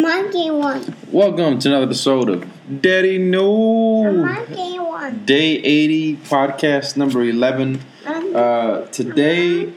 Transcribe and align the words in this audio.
Monkey 0.00 0.50
one. 0.50 0.94
Welcome 1.10 1.58
to 1.58 1.68
another 1.68 1.86
episode 1.86 2.28
of 2.28 2.80
Daddy 2.80 3.18
No. 3.18 4.12
Monkey 4.12 4.78
one. 4.78 5.24
Day 5.24 5.56
80, 5.56 6.16
podcast 6.18 6.96
number 6.96 7.24
11. 7.24 7.80
Uh, 8.06 8.82
today 8.92 9.72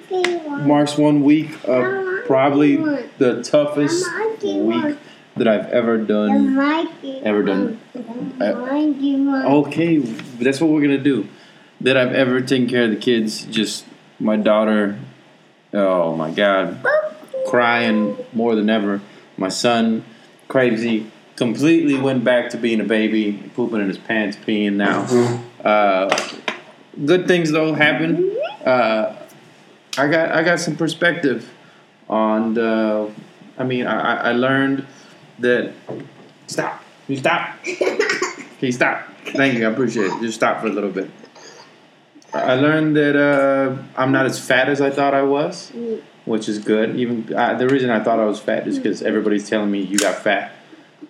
marks 0.62 0.95
one 0.95 1.23
week 1.23 1.49
of 1.63 2.09
probably 2.29 2.75
the 3.17 3.41
toughest 3.41 4.05
week 4.43 4.97
that 5.35 5.47
I've 5.47 5.65
ever 5.71 5.97
done. 5.97 6.59
Ever 7.23 7.41
done. 7.41 7.79
one. 7.93 8.38
The 8.38 8.55
monkey 8.55 9.15
one. 9.15 9.45
Okay, 9.45 9.97
that's 9.97 10.61
what 10.61 10.69
we're 10.69 10.81
gonna 10.81 10.99
do. 10.99 11.27
That 11.81 11.97
I've 11.97 12.13
ever 12.13 12.39
taken 12.41 12.69
care 12.69 12.83
of 12.83 12.91
the 12.91 12.97
kids. 12.97 13.45
Just 13.45 13.83
my 14.19 14.38
daughter. 14.38 14.99
Oh 15.73 16.15
my 16.15 16.29
God, 16.29 16.85
crying 17.47 18.15
more 18.31 18.55
than 18.55 18.69
ever. 18.69 19.02
My 19.35 19.49
son, 19.49 20.05
crazy, 20.47 21.09
completely 21.35 21.95
went 21.97 22.23
back 22.23 22.52
to 22.52 22.57
being 22.57 22.80
a 22.80 22.83
baby, 22.83 23.52
pooping 23.55 23.81
in 23.81 23.88
his 23.88 23.97
pants, 23.97 24.38
peeing 24.38 24.73
now. 24.73 25.02
Uh, 25.63 26.16
good 27.03 27.27
things 27.27 27.52
though 27.52 27.73
happen. 27.73 28.38
Uh, 28.63 29.16
I 29.97 30.07
got 30.07 30.31
I 30.31 30.43
got 30.43 30.59
some 30.59 30.75
perspective 30.75 31.49
on 32.09 32.54
the. 32.54 33.11
I 33.58 33.64
mean, 33.64 33.86
I, 33.88 34.30
I- 34.30 34.31
learned 34.31 34.86
that. 35.39 35.73
Stop! 36.47 36.81
You 37.08 37.17
stop! 37.17 37.56
Can 37.64 38.47
you 38.59 38.72
stop? 38.72 39.06
Thank 39.28 39.58
you. 39.58 39.67
I 39.67 39.72
appreciate 39.72 40.06
it. 40.11 40.22
Just 40.22 40.36
stop 40.36 40.61
for 40.61 40.67
a 40.67 40.72
little 40.72 40.89
bit. 40.89 41.09
I 42.33 42.56
learned 42.56 42.95
that 42.95 43.16
uh, 43.16 43.81
I'm 43.95 44.11
not 44.11 44.25
as 44.25 44.39
fat 44.44 44.70
as 44.70 44.81
I 44.81 44.89
thought 44.92 45.14
I 45.14 45.23
was, 45.23 45.72
which 46.25 46.48
is 46.48 46.59
good. 46.59 46.95
Even 46.95 47.33
uh, 47.33 47.56
the 47.56 47.67
reason 47.67 47.89
I 47.89 48.03
thought 48.03 48.20
I 48.20 48.26
was 48.26 48.39
fat 48.39 48.67
is 48.67 48.78
because 48.78 49.02
everybody's 49.02 49.50
telling 49.50 49.72
me 49.72 49.81
you 49.81 49.98
got 49.98 50.16
fat, 50.23 50.52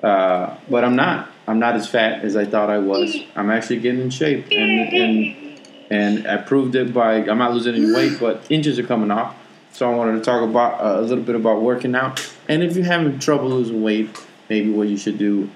uh, 0.02 0.56
but 0.70 0.84
I'm 0.84 0.96
not. 0.96 1.30
I'm 1.48 1.60
not 1.60 1.76
as 1.76 1.88
fat 1.90 2.24
as 2.24 2.36
I 2.36 2.46
thought 2.46 2.70
I 2.70 2.78
was. 2.78 3.18
I'm 3.36 3.50
actually 3.50 3.80
getting 3.80 4.02
in 4.02 4.10
shape, 4.12 4.46
and 4.52 4.94
and 4.94 5.60
and 5.90 6.28
I 6.28 6.38
proved 6.38 6.76
it 6.76 6.94
by 6.94 7.16
I'm 7.16 7.38
not 7.38 7.54
losing 7.54 7.76
any 7.76 7.92
weight, 7.94 8.20
but 8.20 8.46
inches 8.50 8.78
are 8.80 8.84
coming 8.84 9.12
off. 9.12 9.36
So 9.72 9.90
I 9.90 9.96
wanted 9.96 10.14
to 10.14 10.22
talk 10.22 10.42
about 10.42 10.82
uh, 10.82 11.00
a 11.00 11.02
little 11.02 11.24
bit 11.24 11.36
about 11.36 11.62
working 11.62 11.96
out, 11.96 12.28
and 12.48 12.64
if 12.64 12.76
you're 12.76 12.86
having 12.86 13.20
trouble 13.20 13.50
losing 13.50 13.82
weight, 13.82 14.10
maybe 14.50 14.72
what 14.72 14.88
you 14.88 14.98
should 14.98 15.18
do 15.18 15.50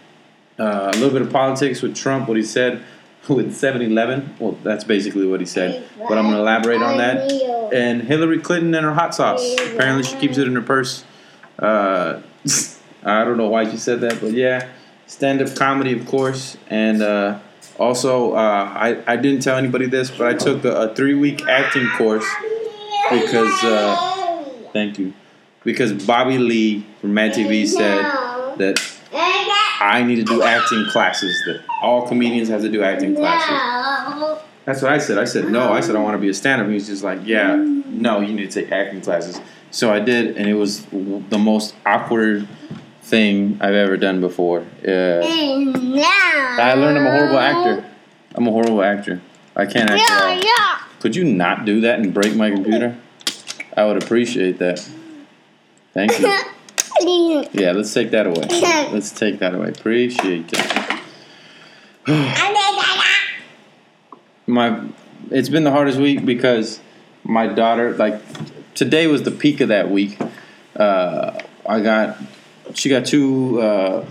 uh, 0.60 0.92
a 0.94 0.98
little 0.98 1.10
bit 1.10 1.22
of 1.22 1.32
politics 1.32 1.82
with 1.82 1.96
Trump, 1.96 2.28
what 2.28 2.38
he 2.38 2.44
said 2.44 2.84
with 3.30 3.56
7 3.56 3.82
Eleven. 3.82 4.36
Well, 4.40 4.58
that's 4.64 4.84
basically 4.84 5.26
what 5.26 5.40
he 5.40 5.46
said. 5.46 5.88
But 5.98 6.18
I'm 6.18 6.26
going 6.26 6.36
to 6.36 6.42
elaborate 6.42 6.82
on 6.82 6.98
that. 6.98 7.32
And 7.74 8.02
Hillary 8.04 8.40
Clinton 8.40 8.74
and 8.76 8.86
her 8.86 8.94
hot 8.94 9.16
sauce. 9.16 9.44
Apparently, 9.60 10.04
she 10.04 10.16
keeps 10.18 10.38
it 10.38 10.48
in 10.48 10.56
her 10.56 10.62
purse. 10.62 11.04
Uh, 11.58 12.22
I 13.04 13.24
don't 13.24 13.38
know 13.38 13.50
why 13.50 13.70
she 13.70 13.78
said 13.78 14.02
that, 14.02 14.22
but 14.22 14.32
yeah. 14.34 14.70
Stand 15.08 15.42
up 15.42 15.56
comedy, 15.56 15.98
of 15.98 16.06
course. 16.06 16.58
And 16.70 17.02
uh, 17.02 17.40
also, 17.78 18.34
uh, 18.34 18.38
I, 18.38 19.04
I 19.08 19.16
didn't 19.16 19.42
tell 19.42 19.58
anybody 19.58 19.86
this, 19.88 20.12
but 20.12 20.28
I 20.28 20.34
took 20.34 20.64
a, 20.66 20.72
a 20.72 20.96
three 20.96 21.14
week 21.14 21.46
acting 21.48 21.88
course 21.98 22.26
because, 23.12 23.64
uh, 23.64 24.46
thank 24.74 25.00
you, 25.00 25.14
because 25.64 26.06
Bobby 26.06 26.38
Lee 26.38 26.86
from 27.02 27.14
Mad 27.14 27.34
TV 27.34 27.66
said 27.68 28.04
that 28.58 28.80
I 29.82 30.04
need 30.04 30.16
to 30.16 30.24
do 30.24 30.42
acting 30.44 30.86
classes. 30.90 31.42
That 31.46 31.62
all 31.82 32.08
comedians 32.08 32.50
have 32.50 32.62
to 32.62 32.70
do 32.70 32.84
acting 32.84 33.16
classes. 33.16 34.40
That's 34.66 34.82
what 34.82 34.94
I 34.94 34.98
said. 34.98 35.18
I 35.18 35.26
said 35.26 35.50
no. 35.50 35.74
I 35.74 35.82
said 35.82 35.96
I 35.96 36.00
want 36.00 36.16
to 36.16 36.20
be 36.20 36.30
a 36.30 36.34
stand-up. 36.34 36.68
He 36.68 36.74
was 36.74 36.88
just 36.88 37.04
like, 37.04 37.20
yeah, 37.26 37.56
no, 37.58 38.22
you 38.22 38.34
need 38.34 38.50
to 38.50 38.62
take 38.62 38.72
acting 38.72 39.02
classes. 39.02 39.42
So 39.72 39.92
I 39.92 40.00
did, 40.00 40.38
and 40.38 40.48
it 40.48 40.54
was 40.54 40.86
the 40.86 41.38
most 41.38 41.76
awkward 41.86 42.48
thing 43.02 43.58
I've 43.60 43.74
ever 43.74 43.98
done 43.98 44.22
before. 44.22 44.62
Uh, 44.88 45.22
I 45.24 46.74
learned 46.76 46.98
I'm 46.98 47.06
a 47.06 47.12
horrible 47.12 47.40
actor. 47.40 47.86
I'm 48.36 48.48
a 48.48 48.52
horrible 48.52 48.82
actor. 48.84 49.22
I 49.56 49.66
can't 49.66 49.90
act 49.90 50.10
at 50.10 50.22
all. 50.22 50.36
Yeah, 50.36 50.42
yeah. 50.44 50.80
Could 51.00 51.16
you 51.16 51.26
not 51.26 51.66
do 51.66 51.82
that 51.82 52.00
and 52.00 52.14
break 52.14 52.36
my 52.36 52.50
computer? 52.50 52.98
I 53.76 53.86
would 53.86 54.02
appreciate 54.02 54.60
that. 54.60 54.80
Thank 55.94 56.20
you. 56.20 56.40
Yeah, 57.52 57.72
let's 57.74 57.94
take 57.94 58.12
that 58.12 58.28
away. 58.28 58.48
Let's 58.94 59.12
take 59.12 59.40
that 59.40 59.54
away. 59.54 59.70
Appreciate 59.70 60.48
that. 60.50 61.02
my 64.48 64.82
it's 65.32 65.50
been 65.50 65.64
the 65.64 65.72
hardest 65.72 65.98
week 65.98 66.26
because 66.26 66.80
my 67.24 67.48
daughter 67.48 67.94
like 67.96 68.22
today 68.74 69.08
was 69.08 69.24
the 69.24 69.32
peak 69.32 69.62
of 69.62 69.70
that 69.70 69.90
week 69.90 70.20
uh, 70.76 71.40
i 71.66 71.80
got 71.80 72.18
she 72.74 72.90
got 72.90 73.06
two 73.06 73.62
uh, 73.62 74.06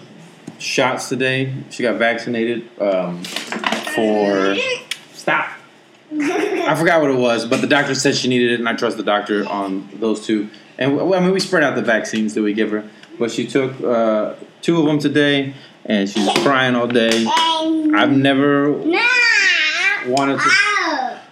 shots 0.59 1.09
today 1.09 1.53
she 1.71 1.83
got 1.83 1.97
vaccinated 1.97 2.69
um, 2.81 3.23
for 3.25 4.57
stop 5.13 5.51
i 6.69 6.75
forgot 6.75 7.01
what 7.01 7.11
it 7.11 7.19
was 7.19 7.45
but 7.47 7.61
the 7.61 7.67
doctor 7.67 7.95
said 7.95 8.15
she 8.15 8.29
needed 8.29 8.53
it 8.53 8.61
and 8.61 8.69
i 8.69 8.75
trust 8.75 8.97
the 8.97 9.03
doctor 9.03 9.49
on 9.49 9.89
those 9.95 10.25
two 10.27 10.49
and 10.79 11.01
i 11.01 11.21
mean 11.21 11.33
we 11.33 11.41
spread 11.41 11.63
out 11.63 11.75
the 11.75 11.83
vaccines 11.83 12.35
that 12.35 12.43
we 12.43 12.53
give 12.53 12.71
her 12.71 12.89
but 13.19 13.31
she 13.31 13.47
took 13.47 13.81
uh, 13.83 14.35
two 14.63 14.79
of 14.81 14.87
them 14.87 14.99
today 14.99 15.55
and 15.85 16.09
she's 16.09 16.29
crying 16.41 16.75
all 16.75 16.87
day 16.87 17.27
i've 17.95 18.13
never 18.13 18.73
wanted 20.07 20.39
to 20.39 20.51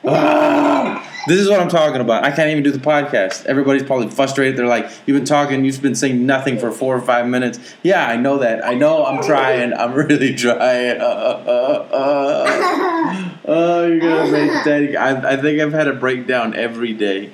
Ah, 0.02 1.06
this 1.28 1.38
is 1.38 1.50
what 1.50 1.60
I'm 1.60 1.68
talking 1.68 2.00
about. 2.00 2.24
I 2.24 2.30
can't 2.30 2.48
even 2.48 2.62
do 2.62 2.70
the 2.70 2.78
podcast. 2.78 3.44
Everybody's 3.44 3.82
probably 3.82 4.08
frustrated. 4.08 4.56
They're 4.56 4.66
like, 4.66 4.90
"You've 5.04 5.18
been 5.18 5.26
talking. 5.26 5.62
You've 5.64 5.82
been 5.82 5.94
saying 5.94 6.24
nothing 6.24 6.58
for 6.58 6.70
four 6.72 6.96
or 6.96 7.02
five 7.02 7.26
minutes." 7.26 7.60
Yeah, 7.82 8.06
I 8.06 8.16
know 8.16 8.38
that. 8.38 8.64
I 8.64 8.74
know. 8.74 9.04
I'm 9.04 9.22
trying. 9.22 9.74
I'm 9.74 9.92
really 9.92 10.34
trying. 10.34 11.00
Uh, 11.00 11.04
uh, 11.04 11.88
uh. 11.92 13.29
Oh, 13.52 13.84
you're 13.84 13.98
gonna 13.98 14.30
make 14.32 14.64
daddy. 14.64 14.96
I, 14.96 15.32
I 15.32 15.36
think 15.36 15.60
I've 15.60 15.72
had 15.72 15.88
a 15.88 15.92
breakdown 15.92 16.54
every 16.54 16.92
day. 16.92 17.32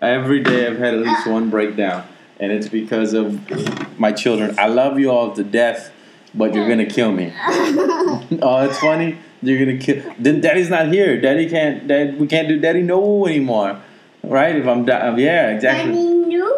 Every 0.00 0.42
day 0.42 0.66
I've 0.66 0.78
had 0.78 0.94
at 0.94 1.00
least 1.00 1.26
one 1.26 1.50
breakdown, 1.50 2.06
and 2.40 2.50
it's 2.50 2.68
because 2.68 3.12
of 3.12 3.98
my 3.98 4.12
children. 4.12 4.58
I 4.58 4.68
love 4.68 4.98
you 4.98 5.10
all 5.10 5.34
to 5.34 5.44
death, 5.44 5.92
but 6.34 6.54
you're 6.54 6.66
gonna 6.68 6.86
kill 6.86 7.12
me. 7.12 7.34
oh, 7.46 8.66
it's 8.66 8.78
funny. 8.78 9.18
You're 9.42 9.58
gonna 9.58 9.76
kill. 9.76 10.02
Then 10.18 10.40
Daddy's 10.40 10.70
not 10.70 10.88
here. 10.88 11.20
Daddy 11.20 11.50
can't. 11.50 11.86
Dad, 11.86 12.18
we 12.18 12.26
can't 12.26 12.48
do 12.48 12.58
Daddy 12.58 12.80
no 12.80 13.26
anymore, 13.26 13.78
right? 14.22 14.56
If 14.56 14.66
I'm, 14.66 14.86
di- 14.86 15.18
yeah, 15.18 15.50
exactly, 15.50 15.92
Daddy 15.92 16.36
no. 16.36 16.56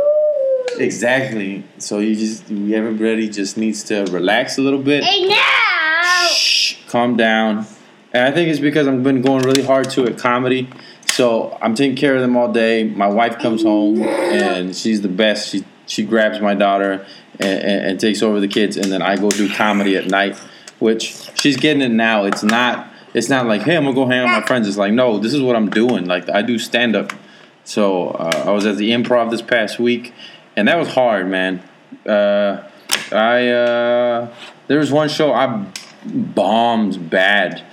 exactly. 0.78 1.64
So 1.78 1.98
you 1.98 2.14
just, 2.14 2.44
everybody 2.44 3.28
just 3.28 3.56
needs 3.56 3.82
to 3.84 4.04
relax 4.04 4.56
a 4.56 4.62
little 4.62 4.82
bit. 4.82 5.02
Hey 5.02 5.26
now. 5.26 6.28
Shh, 6.30 6.76
calm 6.86 7.16
down. 7.16 7.66
And 8.12 8.26
I 8.26 8.32
think 8.32 8.48
it's 8.48 8.60
because 8.60 8.88
I've 8.88 9.02
been 9.02 9.22
going 9.22 9.42
really 9.42 9.62
hard 9.62 9.90
to 9.90 10.04
at 10.06 10.18
comedy. 10.18 10.68
So 11.06 11.56
I'm 11.60 11.74
taking 11.74 11.96
care 11.96 12.14
of 12.14 12.20
them 12.20 12.36
all 12.36 12.52
day. 12.52 12.84
My 12.84 13.08
wife 13.08 13.38
comes 13.38 13.62
home 13.62 14.02
and 14.02 14.74
she's 14.74 15.00
the 15.02 15.08
best. 15.08 15.50
She 15.50 15.64
she 15.86 16.04
grabs 16.04 16.40
my 16.40 16.54
daughter 16.54 17.04
and, 17.40 17.62
and, 17.62 17.86
and 17.86 18.00
takes 18.00 18.22
over 18.22 18.38
the 18.38 18.48
kids, 18.48 18.76
and 18.76 18.92
then 18.92 19.02
I 19.02 19.16
go 19.16 19.28
do 19.28 19.52
comedy 19.52 19.96
at 19.96 20.06
night, 20.06 20.36
which 20.78 21.28
she's 21.34 21.56
getting 21.56 21.82
it 21.82 21.90
now. 21.90 22.24
It's 22.24 22.42
not 22.42 22.88
it's 23.12 23.28
not 23.28 23.46
like 23.46 23.62
hey 23.62 23.76
I'm 23.76 23.84
gonna 23.84 23.94
go 23.94 24.06
hang 24.06 24.20
out 24.20 24.34
with 24.36 24.42
my 24.42 24.46
friends. 24.46 24.68
It's 24.68 24.76
like 24.76 24.92
no, 24.92 25.18
this 25.18 25.34
is 25.34 25.42
what 25.42 25.56
I'm 25.56 25.68
doing. 25.68 26.06
Like 26.06 26.28
I 26.30 26.42
do 26.42 26.58
stand 26.58 26.94
up. 26.94 27.12
So 27.64 28.10
uh, 28.10 28.44
I 28.46 28.50
was 28.50 28.66
at 28.66 28.76
the 28.76 28.90
improv 28.90 29.30
this 29.30 29.42
past 29.42 29.78
week, 29.78 30.12
and 30.56 30.68
that 30.68 30.78
was 30.78 30.88
hard, 30.88 31.28
man. 31.28 31.62
Uh, 32.06 32.62
I 33.12 33.48
uh, 33.48 34.34
there 34.68 34.78
was 34.78 34.92
one 34.92 35.08
show 35.08 35.32
I 35.32 35.66
bombed 36.04 37.10
bad. 37.10 37.64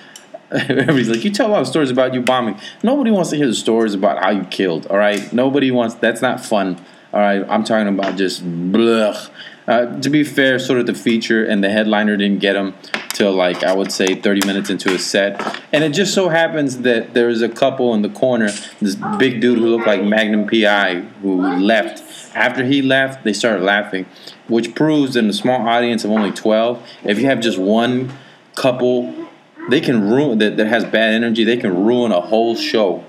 Everybody's 0.51 1.09
like, 1.09 1.23
you 1.25 1.31
tell 1.31 1.47
a 1.47 1.51
lot 1.51 1.61
of 1.61 1.67
stories 1.67 1.91
about 1.91 2.13
you 2.13 2.21
bombing. 2.21 2.57
Nobody 2.81 3.11
wants 3.11 3.31
to 3.31 3.35
hear 3.35 3.47
the 3.47 3.55
stories 3.55 3.94
about 3.94 4.23
how 4.23 4.29
you 4.29 4.44
killed. 4.45 4.88
All 4.88 4.97
right, 4.97 5.31
nobody 5.33 5.71
wants. 5.71 5.95
That's 5.95 6.21
not 6.21 6.39
fun. 6.39 6.83
All 7.13 7.19
right, 7.19 7.45
I'm 7.49 7.63
talking 7.63 7.88
about 7.88 8.17
just 8.17 8.44
blech. 8.44 9.29
Uh, 9.67 9.99
to 9.99 10.09
be 10.09 10.23
fair, 10.23 10.57
sort 10.59 10.79
of 10.79 10.85
the 10.85 10.94
feature 10.94 11.44
and 11.44 11.61
the 11.61 11.69
headliner 11.69 12.15
didn't 12.15 12.39
get 12.39 12.55
him 12.55 12.73
till 13.09 13.33
like 13.33 13.63
I 13.63 13.73
would 13.73 13.91
say 13.91 14.15
30 14.15 14.45
minutes 14.45 14.69
into 14.69 14.94
a 14.94 14.99
set, 14.99 15.61
and 15.73 15.83
it 15.83 15.89
just 15.89 16.13
so 16.13 16.29
happens 16.29 16.79
that 16.79 17.13
there 17.13 17.27
was 17.27 17.41
a 17.41 17.50
couple 17.50 17.93
in 17.93 18.01
the 18.01 18.09
corner. 18.09 18.50
This 18.79 18.95
big 19.17 19.41
dude 19.41 19.57
who 19.57 19.65
looked 19.65 19.88
like 19.88 20.01
Magnum 20.01 20.47
PI 20.47 21.01
who 21.21 21.41
left. 21.57 22.03
After 22.35 22.63
he 22.63 22.81
left, 22.81 23.23
they 23.23 23.33
started 23.33 23.63
laughing, 23.63 24.05
which 24.47 24.75
proves 24.75 25.15
in 25.15 25.27
a 25.29 25.33
small 25.33 25.67
audience 25.67 26.05
of 26.05 26.11
only 26.11 26.31
12, 26.31 26.88
if 27.03 27.19
you 27.19 27.25
have 27.25 27.39
just 27.39 27.57
one 27.57 28.13
couple, 28.55 29.26
they 29.69 29.81
can 29.81 30.09
ruin 30.09 30.37
that, 30.39 30.57
that 30.57 30.67
has 30.67 30.83
bad 30.85 31.13
energy. 31.13 31.43
They 31.43 31.57
can 31.57 31.85
ruin 31.85 32.11
a 32.11 32.21
whole 32.21 32.55
show 32.55 33.03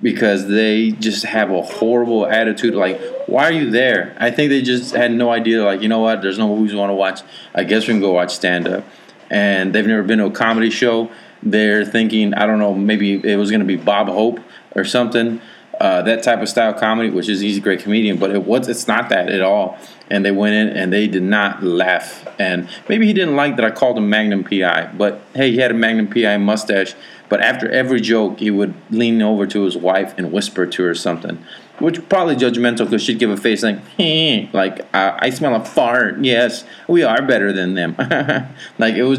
because 0.00 0.48
they 0.48 0.90
just 0.90 1.24
have 1.24 1.50
a 1.50 1.62
horrible 1.62 2.26
attitude. 2.26 2.74
Like, 2.74 3.00
why 3.26 3.44
are 3.44 3.52
you 3.52 3.70
there? 3.70 4.16
I 4.18 4.30
think 4.30 4.50
they 4.50 4.60
just 4.62 4.94
had 4.94 5.12
no 5.12 5.30
idea. 5.30 5.64
Like, 5.64 5.80
you 5.80 5.88
know 5.88 6.00
what? 6.00 6.22
There's 6.22 6.38
no 6.38 6.48
movies 6.48 6.72
we 6.72 6.78
want 6.78 6.90
to 6.90 6.94
watch. 6.94 7.20
I 7.54 7.64
guess 7.64 7.86
we 7.86 7.94
can 7.94 8.00
go 8.00 8.12
watch 8.12 8.34
stand 8.34 8.66
up. 8.66 8.84
And 9.30 9.72
they've 9.72 9.86
never 9.86 10.02
been 10.02 10.18
to 10.18 10.26
a 10.26 10.30
comedy 10.30 10.70
show. 10.70 11.10
They're 11.42 11.84
thinking, 11.84 12.34
I 12.34 12.46
don't 12.46 12.58
know, 12.58 12.74
maybe 12.74 13.14
it 13.14 13.36
was 13.36 13.50
going 13.50 13.60
to 13.60 13.66
be 13.66 13.76
Bob 13.76 14.08
Hope 14.08 14.40
or 14.74 14.84
something. 14.84 15.40
Uh, 15.82 16.00
that 16.00 16.22
type 16.22 16.40
of 16.40 16.48
style 16.48 16.72
comedy, 16.72 17.10
which 17.10 17.28
is 17.28 17.40
he's 17.40 17.56
a 17.56 17.60
great 17.60 17.80
comedian, 17.80 18.16
but 18.16 18.30
it 18.30 18.44
was 18.44 18.68
it's 18.68 18.86
not 18.86 19.08
that 19.08 19.28
at 19.28 19.40
all. 19.40 19.76
And 20.08 20.24
they 20.24 20.30
went 20.30 20.54
in 20.54 20.68
and 20.68 20.92
they 20.92 21.08
did 21.08 21.24
not 21.24 21.64
laugh. 21.64 22.24
And 22.38 22.68
maybe 22.88 23.04
he 23.04 23.12
didn't 23.12 23.34
like 23.34 23.56
that 23.56 23.64
I 23.64 23.72
called 23.72 23.98
him 23.98 24.08
Magnum 24.08 24.44
PI, 24.44 24.92
but 24.96 25.20
hey, 25.34 25.50
he 25.50 25.56
had 25.56 25.72
a 25.72 25.74
Magnum 25.74 26.06
PI 26.06 26.36
mustache. 26.36 26.94
But 27.28 27.40
after 27.40 27.68
every 27.68 28.00
joke, 28.00 28.38
he 28.38 28.48
would 28.48 28.74
lean 28.90 29.20
over 29.22 29.44
to 29.48 29.64
his 29.64 29.76
wife 29.76 30.14
and 30.16 30.30
whisper 30.30 30.66
to 30.66 30.84
her 30.84 30.94
something, 30.94 31.44
which 31.80 32.08
probably 32.08 32.36
judgmental 32.36 32.84
because 32.84 33.02
she'd 33.02 33.18
give 33.18 33.30
a 33.30 33.36
face 33.36 33.64
like, 33.64 33.84
"Hey," 33.96 34.50
like 34.52 34.82
I, 34.94 35.18
I 35.20 35.30
smell 35.30 35.56
a 35.56 35.64
fart. 35.64 36.22
Yes, 36.22 36.64
we 36.86 37.02
are 37.02 37.22
better 37.22 37.52
than 37.52 37.74
them. 37.74 37.96
like 38.78 38.94
it 38.94 39.02
was, 39.02 39.18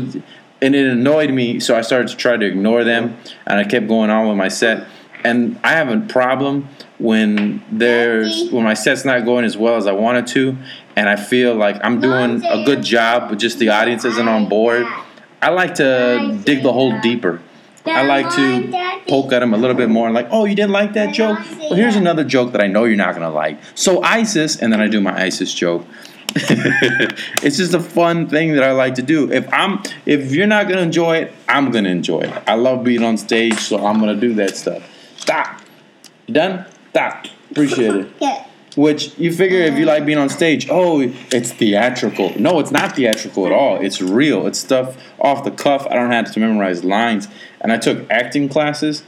and 0.62 0.76
it 0.76 0.88
annoyed 0.88 1.32
me. 1.32 1.60
So 1.60 1.76
I 1.76 1.82
started 1.82 2.08
to 2.08 2.16
try 2.16 2.38
to 2.38 2.46
ignore 2.46 2.86
them, 2.86 3.18
and 3.46 3.60
I 3.60 3.66
kept 3.66 3.90
going 3.90 4.10
on 4.10 4.30
with 4.30 4.38
my 4.38 4.48
set. 4.48 4.88
And 5.24 5.60
I 5.64 5.72
have 5.72 5.90
a 5.90 6.00
problem 6.02 6.68
when 6.98 7.64
there's 7.72 8.52
when 8.52 8.64
my 8.64 8.74
set's 8.74 9.06
not 9.06 9.26
going 9.26 9.46
as 9.46 9.58
well 9.58 9.76
as 9.76 9.88
I 9.88 9.94
wanted 9.94 10.28
to, 10.28 10.58
and 10.96 11.08
I 11.08 11.16
feel 11.16 11.56
like 11.56 11.78
I'm 11.84 12.02
doing 12.02 12.44
a 12.46 12.64
good 12.66 12.84
job, 12.84 13.30
but 13.30 13.40
just 13.40 13.60
the 13.60 13.70
audience 13.70 14.06
isn't 14.06 14.28
on 14.28 14.50
board. 14.50 14.86
I 15.42 15.50
like 15.50 15.76
to 15.76 16.40
dig 16.44 16.64
the 16.64 16.72
hole 16.72 17.00
deeper. 17.02 17.42
I 17.86 18.04
like 18.04 18.30
to 18.36 19.02
poke 19.08 19.34
at 19.34 19.40
them 19.40 19.54
a 19.54 19.58
little 19.58 19.76
bit 19.76 19.90
more, 19.90 20.10
like, 20.12 20.28
oh, 20.32 20.46
you 20.46 20.56
didn't 20.56 20.72
like 20.72 20.94
that 20.94 21.14
joke? 21.14 21.40
Well, 21.60 21.74
here's 21.74 21.98
another 21.98 22.24
joke 22.24 22.54
that 22.54 22.62
I 22.62 22.68
know 22.68 22.86
you're 22.86 22.96
not 22.96 23.14
gonna 23.14 23.30
like. 23.30 23.60
So 23.76 24.02
ISIS, 24.02 24.58
and 24.58 24.72
then 24.72 24.80
I 24.80 24.88
do 24.88 25.02
my 25.02 25.22
ISIS 25.22 25.54
joke. 25.54 25.86
it's 26.36 27.58
just 27.58 27.74
a 27.74 27.80
fun 27.80 28.28
thing 28.28 28.54
that 28.54 28.64
I 28.64 28.72
like 28.72 28.96
to 28.96 29.02
do. 29.02 29.32
If 29.32 29.52
I'm, 29.54 29.84
if 30.06 30.32
you're 30.32 30.48
not 30.48 30.68
gonna 30.68 30.82
enjoy 30.82 31.18
it, 31.18 31.34
I'm 31.48 31.72
gonna 31.72 31.90
enjoy 31.90 32.22
it. 32.22 32.44
I 32.48 32.56
love 32.56 32.84
being 32.84 33.04
on 33.04 33.18
stage, 33.18 33.60
so 33.60 33.86
I'm 33.86 34.00
gonna 34.00 34.16
do 34.16 34.34
that 34.36 34.56
stuff. 34.56 34.90
Stop. 35.18 35.62
You 36.28 36.34
done? 36.34 36.66
Stop. 36.90 37.28
Appreciate 37.52 37.96
it. 37.96 38.10
Yeah. 38.20 38.46
Which 38.76 39.18
you 39.20 39.32
figure 39.32 39.60
if 39.60 39.78
you 39.78 39.86
like 39.86 40.06
being 40.06 40.18
on 40.18 40.30
stage, 40.30 40.68
oh, 40.70 41.02
it's 41.02 41.52
theatrical. 41.52 42.38
No, 42.40 42.60
it's 42.60 42.72
not 42.72 42.96
theatrical 42.96 43.46
at 43.46 43.52
all. 43.52 43.80
It's 43.80 44.02
real. 44.02 44.48
It's 44.48 44.58
stuff 44.58 44.98
off 45.20 45.44
the 45.44 45.52
cuff. 45.52 45.86
I 45.90 45.94
don't 45.94 46.12
have 46.12 46.32
to 46.34 46.40
memorize 46.40 46.84
lines. 46.84 47.28
And 47.62 47.72
I 47.72 47.78
took 47.78 48.10
acting 48.10 48.50
classes. 48.50 49.04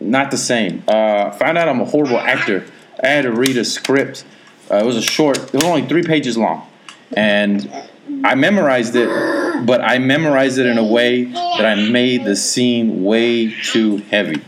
Not 0.00 0.30
the 0.30 0.38
same. 0.38 0.82
Uh, 0.88 1.30
found 1.32 1.58
out 1.58 1.68
I'm 1.68 1.80
a 1.80 1.84
horrible 1.84 2.18
actor. 2.18 2.66
I 3.02 3.08
had 3.08 3.22
to 3.22 3.32
read 3.32 3.56
a 3.58 3.64
script. 3.64 4.24
Uh, 4.70 4.76
it 4.76 4.86
was 4.86 4.96
a 4.96 5.02
short. 5.02 5.38
It 5.38 5.54
was 5.54 5.64
only 5.64 5.86
three 5.86 6.02
pages 6.02 6.38
long, 6.38 6.66
and 7.14 7.70
I 8.24 8.34
memorized 8.34 8.96
it. 8.96 9.08
But 9.66 9.82
I 9.82 9.98
memorized 9.98 10.58
it 10.58 10.66
in 10.66 10.78
a 10.78 10.84
way 10.84 11.24
that 11.24 11.66
I 11.66 11.74
made 11.74 12.24
the 12.24 12.34
scene 12.34 13.04
way 13.04 13.54
too 13.62 13.98
heavy 13.98 14.42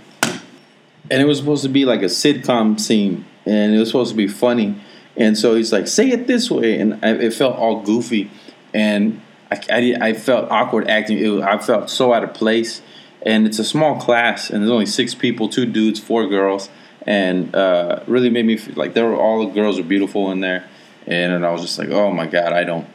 and 1.10 1.20
it 1.20 1.26
was 1.26 1.38
supposed 1.38 1.62
to 1.62 1.68
be 1.68 1.84
like 1.84 2.02
a 2.02 2.06
sitcom 2.06 2.78
scene, 2.78 3.24
and 3.44 3.74
it 3.74 3.78
was 3.78 3.88
supposed 3.88 4.10
to 4.10 4.16
be 4.16 4.28
funny. 4.28 4.80
And 5.16 5.36
so 5.36 5.54
he's 5.54 5.72
like, 5.72 5.86
"Say 5.86 6.10
it 6.10 6.26
this 6.26 6.50
way," 6.50 6.78
and 6.78 6.98
I, 7.04 7.10
it 7.10 7.34
felt 7.34 7.56
all 7.56 7.82
goofy, 7.82 8.30
and 8.72 9.20
I, 9.50 9.60
I, 9.70 10.08
I 10.08 10.12
felt 10.14 10.50
awkward 10.50 10.88
acting. 10.88 11.18
It, 11.18 11.42
I 11.42 11.58
felt 11.58 11.90
so 11.90 12.12
out 12.12 12.24
of 12.24 12.34
place. 12.34 12.82
And 13.26 13.46
it's 13.46 13.58
a 13.58 13.64
small 13.64 13.98
class, 13.98 14.50
and 14.50 14.60
there's 14.60 14.70
only 14.70 14.84
six 14.84 15.14
people, 15.14 15.48
two 15.48 15.64
dudes, 15.64 15.98
four 15.98 16.26
girls, 16.26 16.68
and 17.06 17.54
uh, 17.56 18.00
really 18.06 18.28
made 18.28 18.44
me 18.44 18.58
feel 18.58 18.74
like 18.74 18.92
they 18.92 19.02
were 19.02 19.16
all 19.16 19.46
the 19.46 19.54
girls 19.54 19.78
were 19.78 19.82
beautiful 19.82 20.30
in 20.30 20.40
there, 20.40 20.68
and, 21.06 21.32
and 21.32 21.46
I 21.46 21.50
was 21.50 21.62
just 21.62 21.78
like, 21.78 21.88
"Oh 21.88 22.12
my 22.12 22.26
god, 22.26 22.52
I 22.52 22.64
don't, 22.64 22.86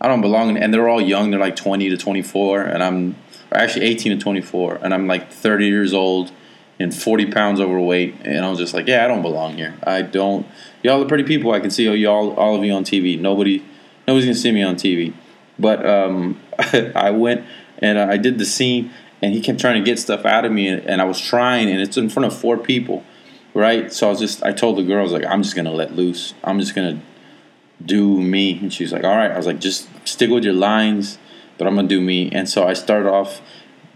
I 0.00 0.08
don't 0.08 0.20
belong." 0.20 0.56
And 0.56 0.74
they're 0.74 0.88
all 0.88 1.00
young; 1.00 1.30
they're 1.30 1.38
like 1.38 1.54
20 1.54 1.90
to 1.90 1.96
24, 1.96 2.62
and 2.62 2.82
I'm 2.82 3.14
actually 3.52 3.86
18 3.86 4.18
to 4.18 4.22
24, 4.22 4.80
and 4.82 4.92
I'm 4.92 5.06
like 5.06 5.30
30 5.30 5.66
years 5.66 5.94
old 5.94 6.32
and 6.78 6.94
40 6.94 7.30
pounds 7.30 7.60
overweight. 7.60 8.16
And 8.24 8.44
I 8.44 8.50
was 8.50 8.58
just 8.58 8.74
like, 8.74 8.86
yeah, 8.86 9.04
I 9.04 9.08
don't 9.08 9.22
belong 9.22 9.56
here. 9.56 9.74
I 9.82 10.02
don't. 10.02 10.46
Y'all 10.82 11.02
are 11.02 11.08
pretty 11.08 11.24
people. 11.24 11.52
I 11.52 11.60
can 11.60 11.70
see 11.70 11.84
y'all, 11.84 12.34
all 12.34 12.56
of 12.56 12.64
you 12.64 12.72
on 12.72 12.84
TV. 12.84 13.18
Nobody, 13.18 13.64
nobody's 14.06 14.26
gonna 14.26 14.34
see 14.34 14.52
me 14.52 14.62
on 14.62 14.76
TV. 14.76 15.12
But 15.58 15.84
um, 15.84 16.40
I 16.94 17.10
went 17.10 17.44
and 17.78 17.98
I 17.98 18.16
did 18.16 18.38
the 18.38 18.46
scene, 18.46 18.92
and 19.22 19.32
he 19.32 19.40
kept 19.40 19.60
trying 19.60 19.82
to 19.82 19.88
get 19.88 19.98
stuff 19.98 20.24
out 20.24 20.44
of 20.44 20.52
me, 20.52 20.68
and, 20.68 20.84
and 20.84 21.00
I 21.00 21.04
was 21.04 21.20
trying, 21.20 21.70
and 21.70 21.80
it's 21.80 21.96
in 21.96 22.08
front 22.08 22.26
of 22.26 22.36
four 22.36 22.56
people, 22.56 23.04
right? 23.54 23.92
So 23.92 24.08
I 24.08 24.10
was 24.10 24.18
just, 24.18 24.42
I 24.42 24.52
told 24.52 24.78
the 24.78 24.82
girls 24.82 25.12
like, 25.12 25.24
I'm 25.24 25.42
just 25.42 25.56
gonna 25.56 25.72
let 25.72 25.94
loose. 25.94 26.34
I'm 26.42 26.58
just 26.58 26.74
gonna 26.74 27.00
do 27.84 28.20
me. 28.20 28.58
And 28.58 28.72
she's 28.72 28.92
like, 28.92 29.04
all 29.04 29.16
right. 29.16 29.30
I 29.30 29.36
was 29.36 29.46
like, 29.46 29.60
just 29.60 29.88
stick 30.06 30.30
with 30.30 30.44
your 30.44 30.54
lines, 30.54 31.18
but 31.56 31.66
I'm 31.66 31.74
gonna 31.74 31.88
do 31.88 32.00
me. 32.00 32.30
And 32.30 32.48
so 32.48 32.66
I 32.66 32.72
started 32.72 33.08
off 33.08 33.40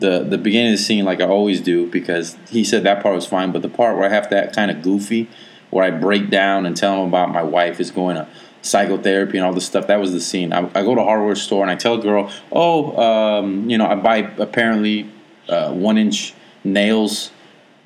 the 0.03 0.23
the 0.23 0.37
beginning 0.37 0.75
of 0.75 0.79
the 0.79 0.85
scene 0.85 1.05
like 1.07 1.21
I 1.21 1.27
always 1.27 1.61
do 1.63 1.87
because 1.87 2.37
he 2.51 2.63
said 2.65 2.83
that 2.83 3.03
part 3.03 3.15
was 3.15 3.27
fine, 3.27 3.53
but 3.53 3.63
the 3.63 3.71
part 3.71 3.97
where 3.97 4.05
I 4.05 4.11
have 4.11 4.29
that 4.31 4.55
kind 4.55 4.71
of 4.71 4.83
goofy, 4.83 5.31
where 5.71 5.85
I 5.85 5.91
break 5.91 6.29
down 6.29 6.67
and 6.67 6.77
tell 6.77 7.03
him 7.03 7.09
about 7.09 7.31
my 7.31 7.43
wife 7.43 7.81
is 7.81 7.91
going 7.91 8.17
to 8.17 8.29
psychotherapy 8.61 9.39
and 9.39 9.47
all 9.47 9.53
this 9.53 9.67
stuff. 9.67 9.87
That 9.87 9.99
was 9.99 10.13
the 10.13 10.21
scene. 10.21 10.53
I, 10.53 10.69
I 10.75 10.83
go 10.83 10.95
to 10.95 11.01
a 11.01 11.05
hardware 11.05 11.35
store 11.35 11.63
and 11.63 11.71
I 11.71 11.75
tell 11.75 11.95
a 11.95 12.03
girl, 12.03 12.31
oh, 12.53 12.97
um, 12.97 13.69
you 13.69 13.79
know, 13.79 13.87
I 13.87 13.95
buy 13.97 14.19
apparently 14.39 15.11
uh, 15.49 15.73
one 15.73 15.99
inch 15.99 16.35
nails 16.63 17.31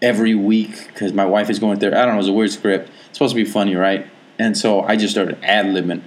every 0.03 0.35
week 0.35 0.89
because 0.89 1.13
my 1.13 1.25
wife 1.25 1.49
is 1.49 1.59
going 1.59 1.79
there. 1.79 1.97
I 1.97 2.05
don't 2.05 2.09
know. 2.09 2.15
It 2.15 2.19
was 2.19 2.29
a 2.29 2.33
weird 2.33 2.53
script. 2.53 2.91
It's 3.09 3.19
supposed 3.19 3.35
to 3.35 3.43
be 3.43 3.49
funny, 3.49 3.75
right? 3.75 4.07
And 4.39 4.57
so 4.57 4.83
I 4.83 4.97
just 4.97 5.13
started 5.13 5.39
ad 5.43 5.67
libbing, 5.67 6.03